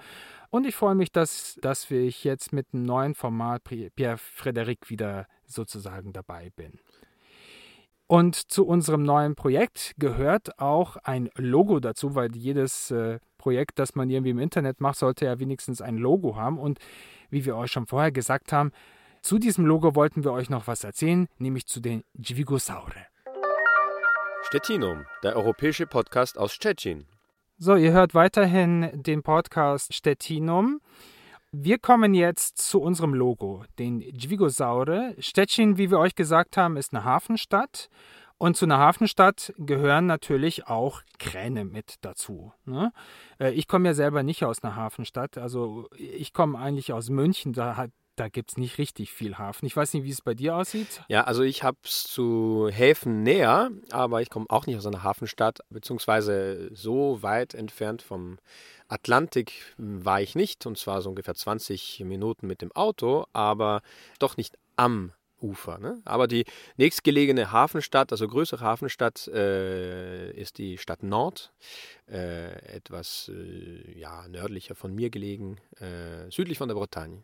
Und 0.49 0.65
ich 0.65 0.73
freue 0.73 0.95
mich, 0.95 1.11
dass, 1.11 1.59
dass 1.61 1.91
ich 1.91 2.23
jetzt 2.23 2.53
mit 2.53 2.73
einem 2.73 2.85
neuen 2.85 3.13
Format 3.13 3.61
Pierre 3.65 4.17
Frederic 4.17 4.89
wieder 4.89 5.27
sozusagen 5.45 6.11
dabei 6.11 6.49
bin. 6.55 6.79
Und 8.07 8.35
zu 8.51 8.67
unserem 8.67 9.01
neuen 9.03 9.35
Projekt 9.35 9.93
gehört 9.97 10.59
auch 10.59 10.95
ein 10.97 11.29
Logo 11.35 11.79
dazu, 11.79 12.13
weil 12.13 12.35
jedes 12.35 12.91
äh, 12.91 13.19
Projekt, 13.39 13.79
das 13.79 13.95
man 13.95 14.09
irgendwie 14.09 14.29
im 14.29 14.39
Internet 14.39 14.79
macht, 14.79 14.99
sollte 14.99 15.25
ja 15.25 15.39
wenigstens 15.39 15.81
ein 15.81 15.97
Logo 15.97 16.35
haben. 16.35 16.59
Und 16.59 16.79
wie 17.31 17.45
wir 17.45 17.57
euch 17.57 17.71
schon 17.71 17.87
vorher 17.87 18.11
gesagt 18.11 18.53
haben, 18.53 18.71
zu 19.23 19.39
diesem 19.39 19.65
Logo 19.65 19.95
wollten 19.95 20.23
wir 20.23 20.33
euch 20.33 20.51
noch 20.51 20.67
was 20.67 20.83
erzählen, 20.83 21.27
nämlich 21.39 21.65
zu 21.65 21.79
den 21.79 22.03
Dźwigosaure. 22.13 23.07
Stettinum, 24.43 25.05
der 25.23 25.35
europäische 25.35 25.87
Podcast 25.87 26.37
aus 26.37 26.53
Stettin. 26.53 27.07
So, 27.57 27.75
ihr 27.75 27.91
hört 27.91 28.13
weiterhin 28.13 28.91
den 28.93 29.23
Podcast 29.23 29.95
Stettinum. 29.95 30.79
Wir 31.57 31.77
kommen 31.77 32.13
jetzt 32.13 32.57
zu 32.57 32.81
unserem 32.81 33.13
Logo, 33.13 33.63
den 33.79 34.01
Dźwigosaure. 34.01 35.15
Stettin, 35.19 35.77
wie 35.77 35.89
wir 35.89 35.99
euch 35.99 36.13
gesagt 36.13 36.57
haben, 36.57 36.75
ist 36.75 36.93
eine 36.93 37.05
Hafenstadt. 37.05 37.87
Und 38.37 38.57
zu 38.57 38.65
einer 38.65 38.77
Hafenstadt 38.77 39.53
gehören 39.57 40.05
natürlich 40.05 40.67
auch 40.67 41.01
Kräne 41.17 41.63
mit 41.63 41.95
dazu. 42.01 42.51
Ne? 42.65 42.91
Äh, 43.39 43.51
ich 43.51 43.69
komme 43.69 43.87
ja 43.87 43.93
selber 43.93 44.21
nicht 44.21 44.43
aus 44.43 44.63
einer 44.63 44.75
Hafenstadt. 44.75 45.37
Also 45.37 45.87
ich 45.97 46.33
komme 46.33 46.59
eigentlich 46.59 46.91
aus 46.91 47.09
München. 47.09 47.53
Da 47.53 47.77
hat 47.77 47.91
da 48.15 48.29
gibt 48.29 48.51
es 48.51 48.57
nicht 48.57 48.77
richtig 48.77 49.11
viel 49.11 49.37
Hafen. 49.37 49.65
Ich 49.65 49.75
weiß 49.75 49.93
nicht, 49.93 50.03
wie 50.03 50.11
es 50.11 50.21
bei 50.21 50.33
dir 50.33 50.55
aussieht. 50.55 51.01
Ja, 51.07 51.23
also 51.25 51.43
ich 51.43 51.63
habe 51.63 51.77
es 51.83 52.03
zu 52.03 52.69
Häfen 52.71 53.23
näher, 53.23 53.71
aber 53.91 54.21
ich 54.21 54.29
komme 54.29 54.45
auch 54.49 54.65
nicht 54.65 54.77
aus 54.77 54.85
einer 54.85 55.03
Hafenstadt, 55.03 55.59
beziehungsweise 55.69 56.69
so 56.73 57.21
weit 57.21 57.53
entfernt 57.53 58.01
vom 58.01 58.37
Atlantik 58.87 59.53
war 59.77 60.21
ich 60.21 60.35
nicht, 60.35 60.65
und 60.65 60.77
zwar 60.77 61.01
so 61.01 61.09
ungefähr 61.09 61.35
20 61.35 62.03
Minuten 62.05 62.47
mit 62.47 62.61
dem 62.61 62.71
Auto, 62.71 63.25
aber 63.33 63.81
doch 64.19 64.37
nicht 64.37 64.57
am 64.75 65.11
Ufer. 65.41 65.77
Ne? 65.79 66.01
Aber 66.05 66.27
die 66.27 66.45
nächstgelegene 66.77 67.51
Hafenstadt, 67.51 68.11
also 68.11 68.27
größere 68.27 68.63
Hafenstadt, 68.63 69.27
äh, 69.27 70.31
ist 70.31 70.57
die 70.57 70.77
Stadt 70.77 71.03
Nord, 71.03 71.53
äh, 72.07 72.75
etwas 72.75 73.29
äh, 73.33 73.99
ja, 73.99 74.27
nördlicher 74.27 74.75
von 74.75 74.93
mir 74.93 75.09
gelegen, 75.09 75.57
äh, 75.79 76.29
südlich 76.31 76.57
von 76.57 76.67
der 76.67 76.75
Bretagne. 76.75 77.23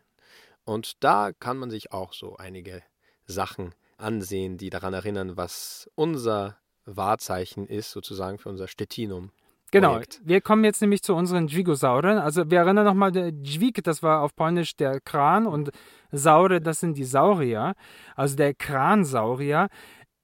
Und 0.64 1.02
da 1.02 1.32
kann 1.32 1.58
man 1.58 1.70
sich 1.70 1.92
auch 1.92 2.12
so 2.12 2.36
einige 2.36 2.82
Sachen 3.26 3.74
ansehen, 3.96 4.58
die 4.58 4.70
daran 4.70 4.94
erinnern, 4.94 5.36
was 5.36 5.90
unser 5.94 6.58
Wahrzeichen 6.84 7.66
ist, 7.66 7.90
sozusagen 7.90 8.38
für 8.38 8.48
unser 8.48 8.68
Stettinum. 8.68 9.30
Genau, 9.72 10.00
wir 10.22 10.42
kommen 10.42 10.64
jetzt 10.64 10.82
nämlich 10.82 11.02
zu 11.02 11.14
unseren 11.14 11.46
Dźwigosauren. 11.46 12.18
Also 12.18 12.50
wir 12.50 12.58
erinnern 12.58 12.84
nochmal, 12.84 13.10
der 13.10 13.32
Dźwig, 13.32 13.82
das 13.82 14.02
war 14.02 14.20
auf 14.20 14.36
Polnisch 14.36 14.76
der 14.76 15.00
Kran 15.00 15.46
und 15.46 15.70
Saure, 16.10 16.60
das 16.60 16.80
sind 16.80 16.98
die 16.98 17.04
Saurier. 17.04 17.72
Also 18.14 18.36
der 18.36 18.52
Kransaurier. 18.52 19.68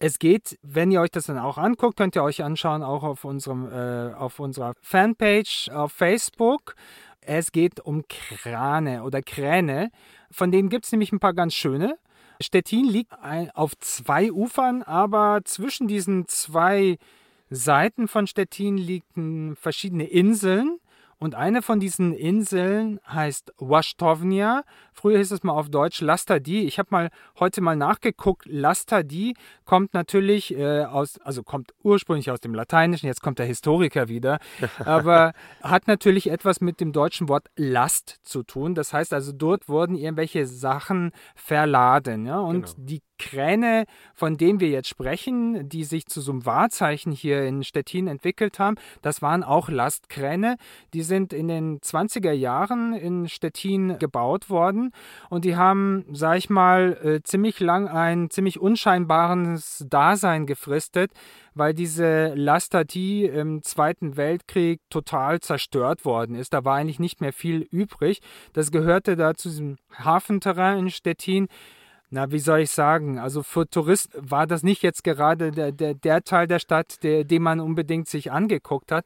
Es 0.01 0.19
geht, 0.19 0.59
wenn 0.63 0.91
ihr 0.91 1.01
euch 1.01 1.11
das 1.11 1.27
dann 1.27 1.39
auch 1.39 1.57
anguckt, 1.57 1.97
könnt 1.97 2.15
ihr 2.15 2.23
euch 2.23 2.45
anschauen, 2.45 2.83
auch 2.83 3.03
auf, 3.03 3.25
unserem, 3.25 3.67
äh, 3.73 4.13
auf 4.13 4.39
unserer 4.39 4.75
Fanpage 4.83 5.71
auf 5.71 5.93
Facebook. 5.93 6.75
Es 7.29 7.53
geht 7.53 7.81
um 7.81 8.05
Krane 8.09 9.03
oder 9.03 9.21
Kräne. 9.21 9.91
Von 10.31 10.51
denen 10.51 10.71
gibt 10.71 10.87
es 10.87 10.93
nämlich 10.93 11.13
ein 11.13 11.21
paar 11.21 11.35
ganz 11.35 11.53
schöne. 11.53 11.99
Stettin 12.41 12.87
liegt 12.87 13.13
auf 13.55 13.77
zwei 13.81 14.33
Ufern, 14.33 14.83
aber 14.83 15.43
zwischen 15.45 15.89
diesen 15.89 16.27
zwei 16.27 16.97
Seiten 17.51 18.09
von 18.09 18.27
Stettin 18.27 18.79
liegen 18.79 19.57
verschiedene 19.57 20.05
Inseln. 20.05 20.81
Und 21.19 21.35
eine 21.35 21.61
von 21.61 21.81
diesen 21.81 22.15
Inseln 22.15 22.99
heißt 23.07 23.53
Wasztownia. 23.59 24.65
Früher 24.99 25.19
hieß 25.19 25.31
es 25.31 25.45
mal 25.45 25.53
auf 25.53 25.69
Deutsch 25.69 26.01
Lastadi. 26.01 26.65
Ich 26.65 26.81
habe 26.81 26.89
mal 26.91 27.11
heute 27.39 27.61
mal 27.61 27.77
nachgeguckt. 27.77 28.47
Lastadi 28.47 29.37
kommt 29.65 29.95
natürlich 29.95 30.53
äh, 30.59 30.83
aus, 30.83 31.21
also 31.21 31.45
kommt 31.45 31.73
ursprünglich 31.85 32.33
aus 32.33 32.41
dem 32.41 32.53
Lateinischen. 32.53 33.07
Jetzt 33.07 33.23
kommt 33.23 33.39
der 33.39 33.47
Historiker 33.47 34.09
wieder, 34.09 34.41
aber 34.85 35.35
hat 35.63 35.87
natürlich 35.87 36.29
etwas 36.31 36.61
mit 36.61 36.81
dem 36.81 36.93
deutschen 36.93 37.29
Wort 37.29 37.47
Last 37.55 38.19
zu 38.25 38.43
tun. 38.43 38.75
Das 38.75 38.93
heißt 38.93 39.15
also, 39.15 39.31
dort 39.31 39.69
wurden 39.69 39.95
irgendwelche 39.95 40.47
Sachen 40.47 41.13
verladen. 41.37 42.27
Ja? 42.27 42.41
Und 42.41 42.63
genau. 42.63 42.75
die 42.79 43.03
Kräne, 43.21 43.85
von 44.15 44.37
denen 44.37 44.61
wir 44.61 44.69
jetzt 44.69 44.89
sprechen, 44.89 45.69
die 45.69 45.85
sich 45.85 46.07
zu 46.07 46.21
so 46.21 46.33
einem 46.33 46.47
Wahrzeichen 46.47 47.13
hier 47.13 47.45
in 47.45 47.65
Stettin 47.65 48.07
entwickelt 48.07 48.59
haben, 48.59 48.77
das 49.03 49.23
waren 49.23 49.43
auch 49.43 49.69
Lastkräne. 49.69 50.57
Die 50.95 51.03
sind 51.03 51.33
in 51.33 51.49
den 51.49 51.81
20er 51.81 52.33
Jahren 52.33 52.95
in 52.95 53.29
Stettin 53.29 53.99
gebaut 53.99 54.51
worden 54.51 54.88
und 55.31 55.45
die 55.45 55.57
haben, 55.57 56.05
sag 56.13 56.39
ich 56.39 56.51
mal, 56.51 56.99
äh, 57.03 57.23
ziemlich 57.23 57.61
lang 57.61 57.89
ein 57.89 58.31
ziemlich 58.31 58.61
unscheinbares 58.61 59.85
Dasein 59.89 60.47
gefristet, 60.47 61.13
weil 61.55 61.75
diese 61.75 62.35
Lastatie 62.35 63.25
im 63.25 63.63
Zweiten 63.63 64.17
Weltkrieg 64.17 64.81
total 64.91 65.41
zerstört 65.41 66.05
worden 66.05 66.37
ist. 66.37 66.53
Da 66.53 66.65
war 66.65 66.77
eigentlich 66.77 67.01
nicht 67.01 67.21
mehr 67.21 67.33
viel 67.33 67.63
übrig. 67.63 68.21
Das 68.53 68.71
gehörte 68.71 69.17
da 69.17 69.35
zu 69.35 69.49
diesem 69.49 69.77
Hafenterrain 69.99 70.79
in 70.79 70.91
Stettin 70.91 71.49
na, 72.11 72.31
wie 72.33 72.39
soll 72.39 72.61
ich 72.61 72.71
sagen? 72.71 73.19
Also 73.19 73.43
für 73.43 73.69
Touristen 73.69 74.31
war 74.31 74.47
das 74.47 74.63
nicht 74.63 74.83
jetzt 74.83 75.05
gerade 75.05 75.51
der, 75.51 75.73
der, 75.73 75.95
der 75.95 76.25
Teil 76.25 76.47
der 76.47 76.59
Stadt, 76.59 77.03
der, 77.03 77.25
den 77.25 77.43
man 77.43 77.61
unbedingt 77.61 78.09
sich 78.09 78.33
angeguckt 78.33 78.93
hat. 78.93 79.05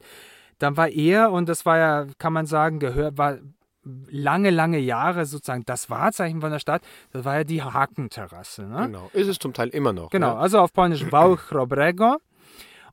Dann 0.59 0.77
war 0.77 0.87
er, 0.87 1.31
und 1.31 1.49
das 1.49 1.65
war 1.65 1.77
ja, 1.77 2.07
kann 2.17 2.31
man 2.31 2.45
sagen, 2.45 2.79
gehört, 2.79 3.17
war 3.17 3.39
lange, 3.83 4.49
lange 4.49 4.79
Jahre 4.79 5.25
sozusagen 5.25 5.63
das 5.65 5.89
Wahrzeichen 5.89 6.41
von 6.41 6.51
der 6.51 6.59
Stadt, 6.59 6.81
das 7.11 7.25
war 7.25 7.37
ja 7.37 7.43
die 7.43 7.61
Hakenterrasse. 7.61 8.63
Ne? 8.63 8.87
Genau, 8.87 9.09
ist 9.13 9.27
es 9.27 9.39
zum 9.39 9.53
Teil 9.53 9.69
immer 9.69 9.93
noch. 9.93 10.09
Genau, 10.09 10.35
ne? 10.35 10.39
also 10.39 10.59
auf 10.59 10.73
Polnisch 10.73 11.11
Wałchrobrego. 11.11 12.17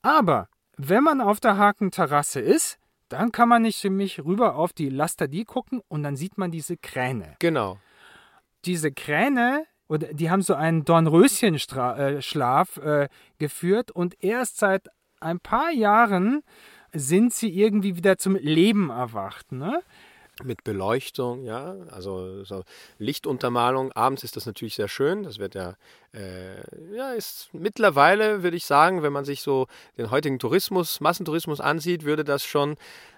Aber 0.02 0.49
wenn 0.76 1.04
man 1.04 1.20
auf 1.20 1.40
der 1.40 1.59
Hakenterrasse 1.59 2.40
ist, 2.40 2.78
dann 3.09 3.32
kann 3.32 3.49
man 3.49 3.62
nicht 3.62 3.82
mich 3.85 4.25
rüber 4.25 4.54
auf 4.54 4.73
die 4.73 4.88
Lastadie 4.88 5.44
gucken 5.44 5.80
und 5.88 6.02
dann 6.02 6.16
sieht 6.16 6.38
man 6.38 6.50
diese 6.50 6.76
Kräne. 6.76 7.37
Genau. 7.38 7.78
Diese 8.64 8.92
Kräne 8.92 9.64
die 9.99 10.30
haben 10.30 10.42
so 10.42 10.54
einen 10.54 10.85
Dornröschenschlaf 10.85 12.76
äh, 12.76 13.04
äh, 13.04 13.09
geführt 13.38 13.90
und 13.90 14.23
erst 14.23 14.59
seit 14.59 14.88
ein 15.20 15.40
paar 15.40 15.73
Jahren 15.73 16.42
sind 16.92 17.32
sie 17.35 17.50
irgendwie 17.50 17.97
wieder 17.97 18.16
zum 18.16 18.37
Leben 18.37 18.90
erwacht. 18.90 19.52
Ne? 19.52 19.82
Mit 20.44 20.64
Beleuchtung, 20.64 21.44
ja, 21.44 21.75
also 21.90 22.44
so 22.44 22.64
Lichtuntermalung. 22.99 23.92
Abends 23.92 24.25
ist 24.25 24.37
das 24.37 24.47
natürlich 24.47 24.75
sehr 24.75 24.88
schön. 24.88 25.23
Das 25.23 25.38
wird 25.38 25.54
ja, 25.54 25.75
äh, 26.12 26.94
ja, 26.94 27.12
ist 27.12 27.50
mittlerweile, 27.52 28.42
würde 28.42 28.56
ich 28.56 28.64
sagen, 28.64 29.02
wenn 29.02 29.12
man 29.12 29.25
sich 29.25 29.42
so 29.42 29.66
den 29.99 30.11
heutigen 30.11 30.38
Tourismus, 30.38 31.00
Massentourismus 31.00 31.61
ansieht, 31.61 32.04
würde 32.04 32.25
das 32.25 32.44
schon 32.44 32.76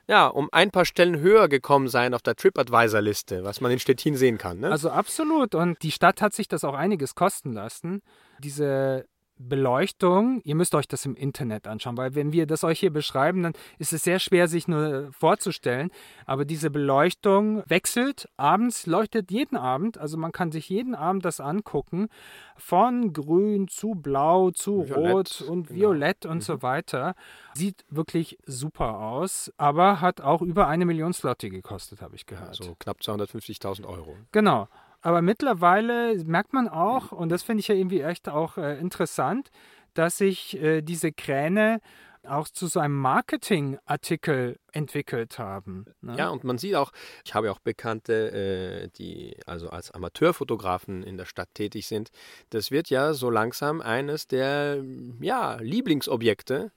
ja, 0.09 0.27
um 0.27 0.49
ein 0.53 0.71
paar 0.71 0.85
Stellen 0.85 1.21
höher 1.21 1.49
gekommen 1.49 1.89
sein 1.89 2.13
auf 2.13 2.23
der 2.23 2.35
TripAdvisor-Liste, 2.35 3.45
was 3.45 3.61
man 3.61 3.71
in 3.71 3.79
Stettin 3.79 4.17
sehen 4.17 4.37
kann. 4.37 4.61
Ne? 4.61 4.71
Also 4.71 4.91
absolut. 4.91 5.55
Und 5.55 5.83
die 5.83 5.93
Stadt 5.93 6.21
hat 6.21 6.35
sich 6.35 6.49
das 6.49 6.65
auch 6.65 6.75
einiges 6.75 7.15
kosten 7.15 7.53
lassen. 7.53 8.03
Diese 8.41 9.07
Beleuchtung, 9.39 10.41
ihr 10.45 10.55
müsst 10.55 10.75
euch 10.75 10.87
das 10.87 11.05
im 11.05 11.15
Internet 11.15 11.67
anschauen, 11.67 11.97
weil 11.97 12.15
wenn 12.15 12.33
wir 12.33 12.47
das 12.47 12.65
euch 12.65 12.81
hier 12.81 12.93
beschreiben, 12.93 13.43
dann 13.43 13.53
ist 13.79 13.93
es 13.93 14.03
sehr 14.03 14.19
schwer, 14.19 14.49
sich 14.49 14.69
nur 14.69 15.11
vorzustellen. 15.13 15.91
Aber 16.27 16.45
diese 16.45 16.71
Beleuchtung 16.71 17.63
wechselt 17.67 18.29
abends, 18.37 18.87
leuchtet 18.87 19.31
jeden 19.31 19.57
Abend, 19.57 19.99
also 19.99 20.17
man 20.17 20.33
kann 20.33 20.53
sich 20.53 20.69
jeden 20.69 20.95
Abend 20.95 21.25
das 21.25 21.41
angucken, 21.41 22.09
von 22.57 23.13
grün 23.13 23.69
zu 23.69 23.95
blau 23.95 24.51
zu 24.51 24.89
Violett, 24.89 25.41
rot 25.41 25.41
und 25.49 25.69
genau. 25.69 25.81
violett 25.81 26.27
und 26.27 26.37
mhm. 26.37 26.43
so 26.43 26.63
weiter. 26.63 27.15
Sieht 27.55 27.85
wirklich 27.89 28.39
super 28.47 28.99
aus, 28.99 29.53
aber 29.57 30.01
hat 30.01 30.21
auch 30.21 30.43
über 30.43 30.69
eine 30.69 30.85
Million 30.85 31.13
Slotti 31.13 31.51
gekostet, 31.51 32.03
habe 32.03 32.15
ich 32.15 32.27
gehört. 32.27 32.49
Also 32.49 32.77
knapp 32.79 32.99
250.000 33.01 33.87
Euro. 33.87 34.17
Genau. 34.31 34.69
Aber 35.03 35.21
mittlerweile 35.21 36.17
merkt 36.25 36.53
man 36.53 36.69
auch, 36.69 37.13
und 37.13 37.29
das 37.29 37.43
finde 37.43 37.61
ich 37.61 37.69
ja 37.69 37.75
irgendwie 37.75 38.01
echt 38.01 38.29
auch 38.29 38.57
äh, 38.57 38.79
interessant, 38.79 39.51
dass 39.95 40.17
sich 40.17 40.57
äh, 40.57 40.81
diese 40.81 41.13
Kräne 41.13 41.81
auch 42.27 42.49
zu 42.49 42.69
so 42.69 42.79
einem 42.79 42.95
Marketingartikel 42.95 44.59
entwickelt 44.71 45.39
haben. 45.41 45.87
Ne? 46.01 46.17
Ja, 46.17 46.29
und 46.29 46.45
man 46.45 46.57
sieht 46.57 46.77
auch, 46.77 46.93
ich 47.25 47.35
habe 47.35 47.51
auch 47.51 47.59
Bekannte, 47.59 48.31
äh, 48.33 48.89
die 48.97 49.37
also 49.47 49.71
als 49.71 49.91
Amateurfotografen 49.91 51.03
in 51.03 51.17
der 51.17 51.25
Stadt 51.25 51.49
tätig 51.55 51.89
sind. 51.89 52.11
Das 52.51 52.71
wird 52.71 52.91
ja 52.91 53.13
so 53.13 53.29
langsam 53.29 53.81
eines 53.81 54.29
der 54.29 54.83
ja, 55.21 55.57
Lieblingsobjekte 55.57 56.71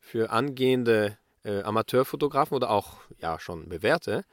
für 0.00 0.30
angehende 0.30 1.16
äh, 1.44 1.62
Amateurfotografen 1.62 2.54
oder 2.54 2.70
auch 2.70 2.98
ja 3.18 3.38
schon 3.38 3.70
bewährte 3.70 4.24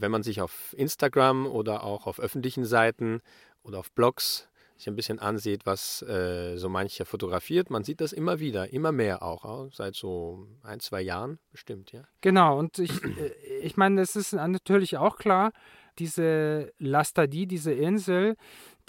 wenn 0.00 0.10
man 0.10 0.22
sich 0.22 0.40
auf 0.40 0.74
Instagram 0.76 1.46
oder 1.46 1.84
auch 1.84 2.06
auf 2.06 2.20
öffentlichen 2.20 2.64
Seiten 2.64 3.20
oder 3.62 3.78
auf 3.78 3.92
Blogs 3.92 4.48
sich 4.76 4.88
ein 4.88 4.96
bisschen 4.96 5.18
ansieht, 5.18 5.66
was 5.66 6.02
äh, 6.02 6.56
so 6.56 6.70
mancher 6.70 7.04
fotografiert, 7.04 7.68
man 7.68 7.84
sieht 7.84 8.00
das 8.00 8.12
immer 8.12 8.40
wieder, 8.40 8.72
immer 8.72 8.92
mehr 8.92 9.22
auch, 9.22 9.70
seit 9.72 9.94
so 9.94 10.46
ein, 10.62 10.80
zwei 10.80 11.02
Jahren 11.02 11.38
bestimmt, 11.52 11.92
ja. 11.92 12.04
Genau, 12.22 12.58
und 12.58 12.78
ich, 12.78 13.04
äh, 13.04 13.32
ich 13.62 13.76
meine, 13.76 14.00
es 14.00 14.16
ist 14.16 14.32
natürlich 14.32 14.96
auch 14.96 15.18
klar, 15.18 15.52
diese 15.98 16.72
Lastadie, 16.78 17.46
diese 17.46 17.72
Insel, 17.72 18.36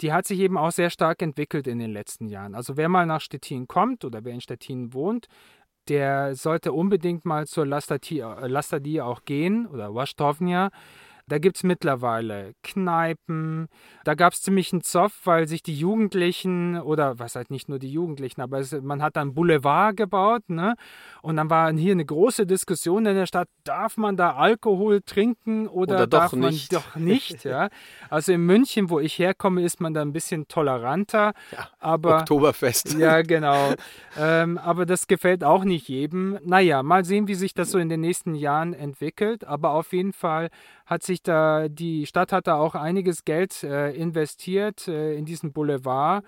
die 0.00 0.12
hat 0.12 0.26
sich 0.26 0.40
eben 0.40 0.56
auch 0.56 0.72
sehr 0.72 0.88
stark 0.88 1.20
entwickelt 1.20 1.66
in 1.66 1.78
den 1.78 1.92
letzten 1.92 2.28
Jahren. 2.28 2.54
Also 2.54 2.76
wer 2.76 2.88
mal 2.88 3.06
nach 3.06 3.20
Stettin 3.20 3.68
kommt 3.68 4.04
oder 4.04 4.24
wer 4.24 4.32
in 4.32 4.40
Stettin 4.40 4.94
wohnt, 4.94 5.26
der 5.88 6.34
sollte 6.34 6.72
unbedingt 6.72 7.24
mal 7.24 7.46
zur 7.46 7.66
Lastadie, 7.66 8.20
äh, 8.20 9.00
auch 9.00 9.24
gehen 9.24 9.66
oder 9.66 9.94
Wasztownia. 9.94 10.70
Da 11.32 11.38
gibt 11.38 11.56
es 11.56 11.62
mittlerweile 11.62 12.52
Kneipen. 12.62 13.68
Da 14.04 14.12
gab 14.12 14.34
es 14.34 14.42
ziemlich 14.42 14.70
einen 14.70 14.82
Zoff, 14.82 15.18
weil 15.24 15.48
sich 15.48 15.62
die 15.62 15.74
Jugendlichen, 15.74 16.78
oder 16.78 17.18
was 17.18 17.36
halt 17.36 17.50
nicht 17.50 17.70
nur 17.70 17.78
die 17.78 17.90
Jugendlichen, 17.90 18.42
aber 18.42 18.58
es, 18.58 18.72
man 18.72 19.00
hat 19.00 19.16
dann 19.16 19.32
Boulevard 19.32 19.96
gebaut. 19.96 20.42
Ne? 20.48 20.74
Und 21.22 21.36
dann 21.36 21.48
war 21.48 21.72
hier 21.72 21.92
eine 21.92 22.04
große 22.04 22.44
Diskussion 22.44 23.06
in 23.06 23.14
der 23.14 23.24
Stadt, 23.24 23.48
darf 23.64 23.96
man 23.96 24.18
da 24.18 24.34
Alkohol 24.34 25.00
trinken 25.00 25.68
oder, 25.68 25.94
oder 25.94 26.06
darf 26.06 26.34
man 26.34 26.50
nicht. 26.50 26.74
doch 26.74 26.96
nicht? 26.96 27.44
ja? 27.44 27.70
Also 28.10 28.32
in 28.32 28.44
München, 28.44 28.90
wo 28.90 29.00
ich 29.00 29.18
herkomme, 29.18 29.62
ist 29.62 29.80
man 29.80 29.94
da 29.94 30.02
ein 30.02 30.12
bisschen 30.12 30.48
toleranter. 30.48 31.32
Ja, 31.50 31.68
aber, 31.78 32.18
Oktoberfest. 32.18 32.98
Ja, 32.98 33.22
genau. 33.22 33.72
ähm, 34.18 34.58
aber 34.58 34.84
das 34.84 35.06
gefällt 35.06 35.44
auch 35.44 35.64
nicht 35.64 35.88
jedem. 35.88 36.38
Naja, 36.44 36.82
mal 36.82 37.06
sehen, 37.06 37.26
wie 37.26 37.36
sich 37.36 37.54
das 37.54 37.70
so 37.70 37.78
in 37.78 37.88
den 37.88 38.02
nächsten 38.02 38.34
Jahren 38.34 38.74
entwickelt. 38.74 39.46
Aber 39.46 39.70
auf 39.70 39.94
jeden 39.94 40.12
Fall 40.12 40.50
hat 40.92 41.02
sich 41.02 41.22
da, 41.22 41.68
die 41.68 42.06
Stadt 42.06 42.32
hat 42.32 42.46
da 42.46 42.56
auch 42.56 42.74
einiges 42.74 43.24
Geld 43.24 43.62
äh, 43.62 43.92
investiert 43.92 44.86
äh, 44.88 45.14
in 45.14 45.24
diesen 45.24 45.52
Boulevard. 45.52 46.24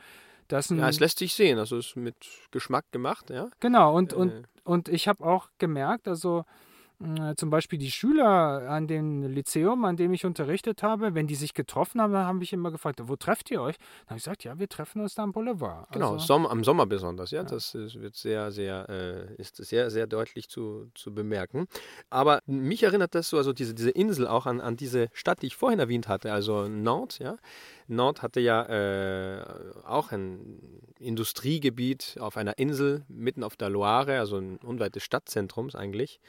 Das 0.49 0.71
ja, 0.71 0.89
es 0.89 1.01
lässt 1.01 1.19
sich 1.19 1.35
sehen, 1.35 1.59
also 1.59 1.77
es 1.77 1.89
ist 1.89 1.97
mit 1.97 2.17
Geschmack 2.51 2.85
gemacht, 2.91 3.31
ja. 3.31 3.49
Genau, 3.61 3.97
und, 3.97 4.13
äh. 4.13 4.17
und, 4.17 4.49
und 4.65 4.89
ich 4.89 5.09
habe 5.09 5.25
auch 5.25 5.49
gemerkt, 5.59 6.09
also 6.09 6.45
zum 7.37 7.51
Beispiel 7.51 7.79
die 7.79 7.91
Schüler 7.91 8.69
an 8.71 8.87
dem 8.87 9.25
Lyzeum, 9.25 9.85
an 9.85 9.97
dem 9.97 10.13
ich 10.13 10.25
unterrichtet 10.25 10.83
habe, 10.83 11.15
wenn 11.15 11.27
die 11.27 11.35
sich 11.35 11.53
getroffen 11.53 12.01
haben, 12.01 12.13
dann 12.13 12.27
habe 12.27 12.43
ich 12.43 12.53
immer 12.53 12.71
gefragt, 12.71 13.01
wo 13.03 13.17
trefft 13.17 13.51
ihr 13.51 13.61
euch? 13.61 13.77
Dann 13.77 14.11
habe 14.11 14.19
ich 14.19 14.25
gesagt, 14.25 14.45
ja, 14.45 14.59
wir 14.59 14.69
treffen 14.69 15.03
uns 15.03 15.15
da 15.15 15.25
am 15.25 15.33
Boulevard. 15.33 15.91
Genau, 15.93 16.13
also, 16.13 16.25
Som 16.25 16.47
am 16.47 16.63
Sommer 16.63 16.87
besonders, 16.87 17.33
ja. 17.33 17.43
ja. 17.43 17.49
Das 17.49 17.75
ist, 17.75 18.01
wird 18.01 18.15
sehr, 18.15 18.53
sehr, 18.53 18.89
äh, 18.89 19.35
ist 19.41 19.57
sehr, 19.57 19.91
sehr 19.91 20.07
deutlich 20.07 20.49
zu, 20.49 20.89
zu 20.95 21.13
bemerken. 21.13 21.67
Aber 22.11 22.41
mich 22.47 22.85
erinnert 22.85 23.15
das 23.15 23.29
so, 23.29 23.39
also 23.39 23.53
diese, 23.53 23.75
diese 23.75 23.91
Insel 23.91 24.29
auch 24.29 24.47
an, 24.47 24.61
an 24.61 24.77
diese 24.77 25.09
Stadt, 25.13 25.43
die 25.43 25.47
ich 25.49 25.57
vorhin 25.57 25.81
erwähnt 25.81 26.07
hatte, 26.09 26.33
also 26.33 26.69
Nantes, 26.69 27.19
ja. 27.19 27.37
Nantes 27.87 28.23
hatte 28.23 28.41
ja 28.41 28.63
äh, 28.63 29.45
auch 29.85 30.13
ein 30.13 30.61
Industriegebiet 30.99 32.17
auf 32.21 32.37
einer 32.37 32.57
Insel 32.59 33.05
mitten 33.09 33.43
auf 33.43 33.57
der 33.57 33.69
Loire, 33.69 34.19
also 34.19 34.37
unweit 34.37 34.95
des 34.95 35.03
Stadtzentrums 35.03 35.75
eigentlich. 35.75 36.21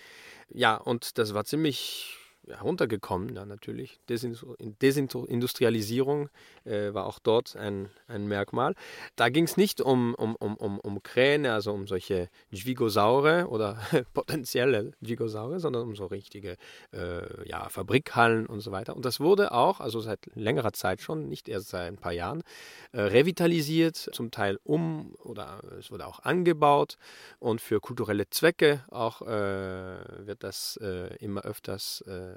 Ja, 0.49 0.75
und 0.75 1.17
das 1.17 1.33
war 1.33 1.45
ziemlich 1.45 2.17
heruntergekommen, 2.47 3.35
ja, 3.35 3.45
natürlich. 3.45 3.99
Desindustrialisierung 4.09 6.29
äh, 6.63 6.93
war 6.93 7.05
auch 7.05 7.19
dort 7.19 7.55
ein, 7.55 7.89
ein 8.07 8.27
Merkmal. 8.27 8.73
Da 9.15 9.29
ging 9.29 9.45
es 9.45 9.57
nicht 9.57 9.81
um, 9.81 10.15
um, 10.15 10.35
um, 10.35 10.55
um, 10.57 10.79
um 10.79 11.03
Kräne, 11.03 11.53
also 11.53 11.73
um 11.73 11.87
solche 11.87 12.29
Dvigosaure 12.51 13.47
oder 13.47 13.79
potenzielle 14.13 14.91
Dvigosaure, 15.01 15.59
sondern 15.59 15.83
um 15.83 15.95
so 15.95 16.05
richtige 16.05 16.57
äh, 16.91 17.47
ja, 17.47 17.69
Fabrikhallen 17.69 18.45
und 18.45 18.61
so 18.61 18.71
weiter. 18.71 18.95
Und 18.95 19.05
das 19.05 19.19
wurde 19.19 19.51
auch, 19.51 19.79
also 19.79 19.99
seit 19.99 20.19
längerer 20.35 20.73
Zeit 20.73 21.01
schon, 21.01 21.29
nicht 21.29 21.49
erst 21.49 21.69
seit 21.69 21.87
ein 21.87 21.97
paar 21.97 22.13
Jahren, 22.13 22.43
äh, 22.91 23.01
revitalisiert, 23.01 23.95
zum 23.95 24.31
Teil 24.31 24.59
um 24.63 25.15
oder 25.23 25.61
es 25.79 25.91
wurde 25.91 26.07
auch 26.07 26.19
angebaut 26.19 26.97
und 27.39 27.61
für 27.61 27.79
kulturelle 27.79 28.29
Zwecke 28.29 28.83
auch 28.89 29.21
äh, 29.21 29.27
wird 29.27 30.43
das 30.43 30.77
äh, 30.81 31.15
immer 31.17 31.41
öfters 31.41 32.01
äh, 32.07 32.34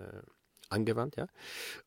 angewandt, 0.70 1.16
ja. 1.16 1.26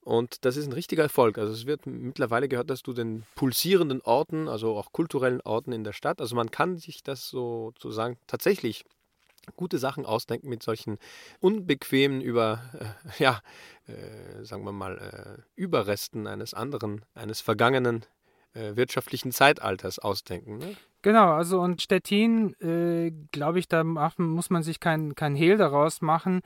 Und 0.02 0.46
das 0.46 0.58
ist 0.58 0.68
ein 0.68 0.74
richtiger 0.74 1.04
Erfolg. 1.04 1.38
Also 1.38 1.54
es 1.54 1.66
wird 1.66 1.86
mittlerweile 1.86 2.48
gehört 2.48 2.70
das 2.70 2.82
zu 2.82 2.94
den 2.94 3.24
pulsierenden 3.36 4.02
Orten, 4.02 4.48
also 4.48 4.76
auch 4.78 4.92
kulturellen 4.92 5.42
Orten 5.42 5.72
in 5.72 5.84
der 5.84 5.94
Stadt. 5.94 6.22
Also 6.22 6.36
man 6.36 6.52
kann 6.52 6.78
sich 6.78 7.04
das 7.04 7.30
sozusagen 7.30 8.18
tatsächlich 8.28 8.84
gute 9.56 9.78
Sachen 9.78 10.06
ausdenken 10.06 10.50
mit 10.50 10.64
solchen 10.64 10.98
unbequemen 11.40 12.22
über, 12.22 12.62
äh, 12.74 13.24
ja, 13.24 13.42
äh, 13.88 14.44
sagen 14.44 14.64
wir 14.66 14.72
mal, 14.72 14.98
äh, 14.98 15.42
Überresten 15.56 16.28
eines 16.28 16.54
anderen, 16.54 17.06
eines 17.16 17.42
vergangenen 17.42 18.06
äh, 18.54 18.76
wirtschaftlichen 18.76 19.32
Zeitalters 19.32 19.98
ausdenken. 20.00 20.58
Ne? 20.58 20.76
Genau, 21.02 21.34
also 21.34 21.60
und 21.60 21.82
Stettin, 21.82 22.54
äh, 22.62 23.12
glaube 23.32 23.60
ich, 23.60 23.68
da 23.68 23.84
muss 23.84 24.50
man 24.50 24.62
sich 24.62 24.80
kein, 24.80 25.16
kein 25.16 25.36
Hehl 25.36 25.58
daraus 25.58 26.02
machen. 26.02 26.42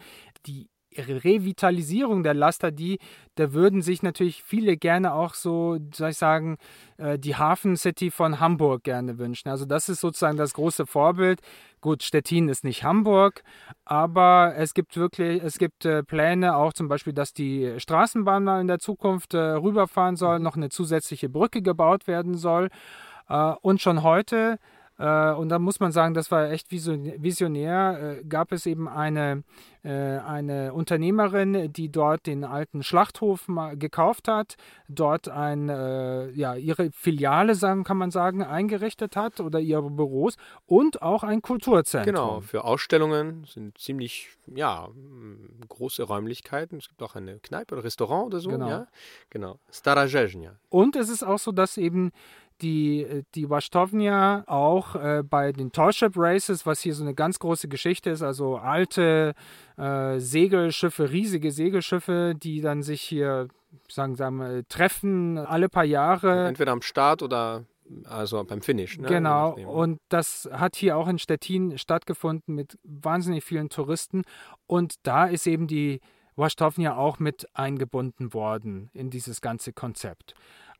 Die 0.45 0.69
Revitalisierung 0.97 2.23
der 2.23 2.33
Laster, 2.33 2.71
die, 2.71 2.99
da 3.35 3.53
würden 3.53 3.81
sich 3.81 4.03
natürlich 4.03 4.43
viele 4.43 4.77
gerne 4.77 5.13
auch 5.13 5.33
so, 5.33 5.77
soll 5.93 6.11
ich 6.11 6.17
sagen, 6.17 6.57
äh, 6.97 7.19
die 7.19 7.35
Hafen 7.35 7.77
City 7.77 8.11
von 8.11 8.39
Hamburg 8.39 8.83
gerne 8.83 9.17
wünschen. 9.17 9.49
Also 9.49 9.65
das 9.65 9.89
ist 9.89 10.01
sozusagen 10.01 10.37
das 10.37 10.53
große 10.53 10.85
Vorbild. 10.85 11.41
Gut, 11.81 12.03
Stettin 12.03 12.49
ist 12.49 12.63
nicht 12.63 12.83
Hamburg, 12.83 13.43
aber 13.83 14.53
es 14.57 14.73
gibt 14.73 14.97
wirklich, 14.97 15.43
es 15.43 15.57
gibt 15.57 15.85
äh, 15.85 16.03
Pläne 16.03 16.55
auch 16.55 16.73
zum 16.73 16.87
Beispiel, 16.87 17.13
dass 17.13 17.33
die 17.33 17.73
Straßenbahn 17.77 18.43
mal 18.43 18.61
in 18.61 18.67
der 18.67 18.79
Zukunft 18.79 19.33
äh, 19.33 19.37
rüberfahren 19.37 20.15
soll, 20.15 20.39
noch 20.39 20.55
eine 20.55 20.69
zusätzliche 20.69 21.29
Brücke 21.29 21.61
gebaut 21.61 22.07
werden 22.07 22.35
soll. 22.35 22.69
und 23.61 23.81
schon 23.81 24.03
heute 24.03 24.59
und 25.03 25.49
da 25.49 25.59
muss 25.59 25.79
man 25.79 25.91
sagen, 25.91 26.13
das 26.13 26.31
war 26.31 26.49
echt 26.51 26.71
visionär. 26.71 28.17
Äh, 28.19 28.23
gab 28.25 28.51
es 28.51 28.65
eben 28.65 28.87
eine, 28.87 29.43
äh, 29.83 29.89
eine 29.89 30.73
Unternehmerin, 30.73 31.71
die 31.73 31.89
dort 31.89 32.27
den 32.27 32.45
alten 32.45 32.81
Schlachthof 32.81 33.47
gekauft 33.73 34.27
hat, 34.27 34.55
dort 34.87 35.27
ein, 35.27 35.67
ja, 36.33 36.55
ihre 36.55 36.91
Filiale, 36.91 37.55
sagen, 37.55 37.83
kann 37.83 37.97
man 37.97 38.11
sagen, 38.11 38.43
eingerichtet 38.43 39.15
hat 39.15 39.39
oder 39.39 39.59
ihre 39.59 39.89
Büros 39.89 40.35
und 40.65 41.01
auch 41.01 41.23
ein 41.23 41.41
Kulturzentrum. 41.41 42.13
Genau, 42.13 42.41
für 42.41 42.63
Ausstellungen 42.63 43.45
sind 43.45 43.77
ziemlich 43.77 44.29
ja, 44.47 44.89
große 45.67 46.03
Räumlichkeiten. 46.03 46.77
Es 46.77 46.87
gibt 46.89 47.01
auch 47.01 47.15
eine 47.15 47.39
Kneipe 47.39 47.75
oder 47.75 47.83
Restaurant 47.83 48.27
oder 48.27 48.39
so. 48.39 48.49
Genau. 48.49 48.69
Ja? 48.69 48.87
genau. 49.29 49.59
Stara 49.71 50.07
Und 50.69 50.95
es 50.95 51.09
ist 51.09 51.23
auch 51.23 51.39
so, 51.39 51.51
dass 51.51 51.77
eben 51.77 52.11
die, 52.61 53.03
äh, 53.03 53.23
die 53.35 53.49
Washtovnia 53.49 54.43
auch 54.47 54.95
äh, 54.95 55.23
bei 55.23 55.51
den 55.51 55.71
Tallship 55.71 56.13
Races, 56.15 56.65
was 56.65 56.81
hier 56.81 56.93
so 56.93 57.03
eine 57.03 57.13
ganz 57.13 57.39
große 57.39 57.67
Geschichte 57.67 58.09
ist, 58.09 58.21
also 58.21 58.57
alte 58.57 59.33
äh, 59.77 60.19
Segelschiffe, 60.19 61.11
riesige 61.11 61.51
Segelschiffe, 61.51 62.33
die 62.35 62.61
dann 62.61 62.83
sich 62.83 63.01
hier, 63.01 63.47
sagen 63.89 64.17
wir 64.19 64.31
mal, 64.31 64.63
treffen 64.69 65.37
alle 65.37 65.69
paar 65.69 65.85
Jahre. 65.85 66.47
Entweder 66.47 66.71
am 66.71 66.81
Start 66.81 67.21
oder 67.21 67.65
also 68.05 68.43
beim 68.43 68.61
Finish. 68.61 68.97
Ne? 68.97 69.07
Genau, 69.07 69.53
und 69.53 69.99
das 70.09 70.49
hat 70.51 70.75
hier 70.75 70.97
auch 70.97 71.07
in 71.07 71.19
Stettin 71.19 71.77
stattgefunden 71.77 72.55
mit 72.55 72.79
wahnsinnig 72.83 73.43
vielen 73.43 73.69
Touristen. 73.69 74.23
Und 74.65 74.95
da 75.03 75.25
ist 75.25 75.45
eben 75.45 75.67
die 75.67 76.01
Washtovnia 76.35 76.95
auch 76.95 77.19
mit 77.19 77.47
eingebunden 77.53 78.33
worden 78.33 78.89
in 78.93 79.09
dieses 79.09 79.41
ganze 79.41 79.71
Konzept. 79.71 80.33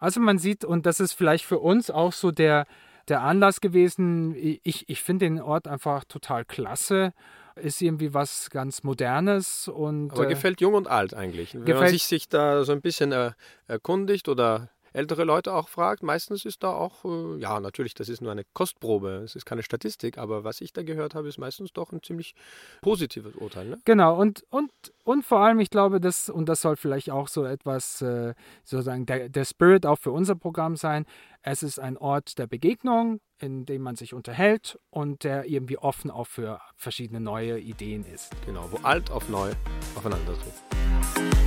Also 0.06 0.20
man 0.20 0.38
sieht, 0.38 0.64
und 0.64 0.86
das 0.86 1.00
ist 1.00 1.14
vielleicht 1.14 1.46
für 1.46 1.58
uns 1.58 1.90
auch 1.90 2.14
so 2.14 2.30
der, 2.30 2.68
der 3.08 3.24
Anlass 3.24 3.60
gewesen, 3.60 4.36
ich, 4.36 4.88
ich 4.88 5.02
finde 5.02 5.26
den 5.26 5.42
Ort 5.42 5.68
einfach 5.68 6.04
total 6.04 6.46
klasse. 6.46 7.12
Ist 7.56 7.82
irgendwie 7.82 8.14
was 8.14 8.52
ganz 8.52 8.84
Modernes 8.84 9.68
und. 9.68 10.12
Aber 10.12 10.26
äh, 10.26 10.30
gefällt 10.30 10.62
jung 10.62 10.76
und 10.76 10.88
alt 10.88 11.16
eigentlich. 11.16 11.56
Wenn 11.60 11.76
man 11.76 11.88
sich, 11.88 12.04
sich 12.04 12.30
da 12.30 12.64
so 12.66 12.72
ein 12.72 12.82
bisschen 12.82 13.14
äh, 13.14 13.32
erkundigt 13.68 14.30
oder 14.30 14.70
ältere 14.96 15.24
Leute 15.24 15.54
auch 15.54 15.70
fragt, 15.70 16.04
meistens 16.04 16.46
ist 16.46 16.64
da 16.64 16.72
auch, 16.72 17.06
äh, 17.06 17.38
ja, 17.40 17.60
natürlich, 17.60 17.94
das 17.94 18.10
ist 18.10 18.22
nur 18.22 18.32
eine 18.32 18.44
Kostprobe, 18.54 19.22
es 19.24 19.36
ist 19.36 19.46
keine 19.46 19.64
Statistik, 19.64 20.18
aber 20.18 20.44
was 20.44 20.62
ich 20.62 20.74
da 20.74 20.84
gehört 20.84 21.16
habe, 21.16 21.28
ist 21.28 21.38
meistens 21.38 21.74
doch 21.74 21.92
ein 21.92 22.02
ziemlich 22.02 22.34
positives 22.82 23.36
Urteil. 23.36 23.68
Ne? 23.68 23.80
Genau, 23.86 24.20
und, 24.20 24.44
und, 24.50 24.72
und 25.04 25.26
vor 25.26 25.40
allem, 25.40 25.60
ich 25.60 25.70
glaube, 25.70 26.00
das, 26.00 26.30
und 26.30 26.48
das 26.48 26.62
soll 26.62 26.78
vielleicht 26.78 27.12
auch 27.12 27.28
so 27.28 27.44
etwas, 27.44 28.02
äh, 28.02 28.34
sozusagen 28.64 29.06
der, 29.06 29.30
der 29.30 29.46
Spirit 29.46 29.86
auch 29.86 30.00
für 30.00 30.12
unser 30.12 30.36
Programm 30.36 30.76
sein, 30.76 31.06
es 31.42 31.62
ist 31.62 31.80
ein 31.80 31.98
Ort 31.98 32.40
der 32.40 32.48
Begegnung, 32.48 33.20
in 33.40 33.66
dem 33.66 33.82
man 33.82 33.96
sich 33.96 34.14
unterhält 34.14 34.80
und 34.90 35.24
der 35.24 35.46
irgendwie 35.46 35.78
offen 35.78 36.10
auch 36.10 36.28
für 36.28 36.60
verschiedene 36.76 37.20
neue 37.20 37.60
Ideen 37.60 38.06
ist. 38.12 38.32
Genau, 38.46 38.68
wo 38.72 38.78
alt 38.78 39.12
auf 39.12 39.30
neu 39.30 39.52
aufeinander 39.96 40.34
trifft. 40.34 41.45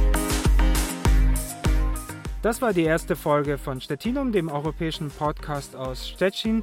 Das 2.40 2.62
war 2.62 2.72
die 2.72 2.84
erste 2.84 3.16
Folge 3.16 3.58
von 3.58 3.80
Stettinum, 3.80 4.30
dem 4.30 4.48
europäischen 4.48 5.10
Podcast 5.10 5.74
aus 5.74 6.08
Stettin. 6.08 6.62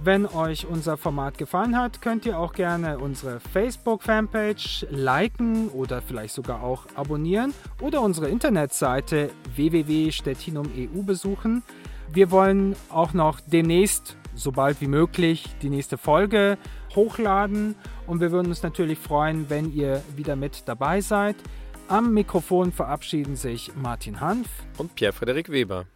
Wenn 0.00 0.26
euch 0.26 0.64
unser 0.64 0.96
Format 0.96 1.38
gefallen 1.38 1.76
hat, 1.76 2.00
könnt 2.00 2.24
ihr 2.24 2.38
auch 2.38 2.52
gerne 2.52 3.00
unsere 3.00 3.40
Facebook-Fanpage 3.40 4.86
liken 4.90 5.70
oder 5.70 6.02
vielleicht 6.02 6.34
sogar 6.34 6.62
auch 6.62 6.86
abonnieren 6.94 7.52
oder 7.80 8.00
unsere 8.02 8.28
Internetseite 8.28 9.30
www.stettinum.eu 9.56 11.02
besuchen. 11.02 11.64
Wir 12.12 12.30
wollen 12.30 12.76
auch 12.88 13.12
noch 13.12 13.40
demnächst, 13.40 14.16
sobald 14.36 14.80
wie 14.80 14.86
möglich, 14.86 15.46
die 15.62 15.68
nächste 15.68 15.98
Folge 15.98 16.58
hochladen 16.94 17.74
und 18.06 18.20
wir 18.20 18.30
würden 18.30 18.46
uns 18.46 18.62
natürlich 18.62 18.98
freuen, 18.98 19.50
wenn 19.50 19.74
ihr 19.74 20.00
wieder 20.14 20.36
mit 20.36 20.68
dabei 20.68 21.00
seid. 21.00 21.34
Am 21.88 22.12
Mikrofon 22.12 22.70
verabschieden 22.70 23.34
sich 23.34 23.72
Martin 23.74 24.20
Hanf 24.20 24.46
und 24.76 24.94
Pierre-Frederik 24.94 25.48
Weber. 25.48 25.86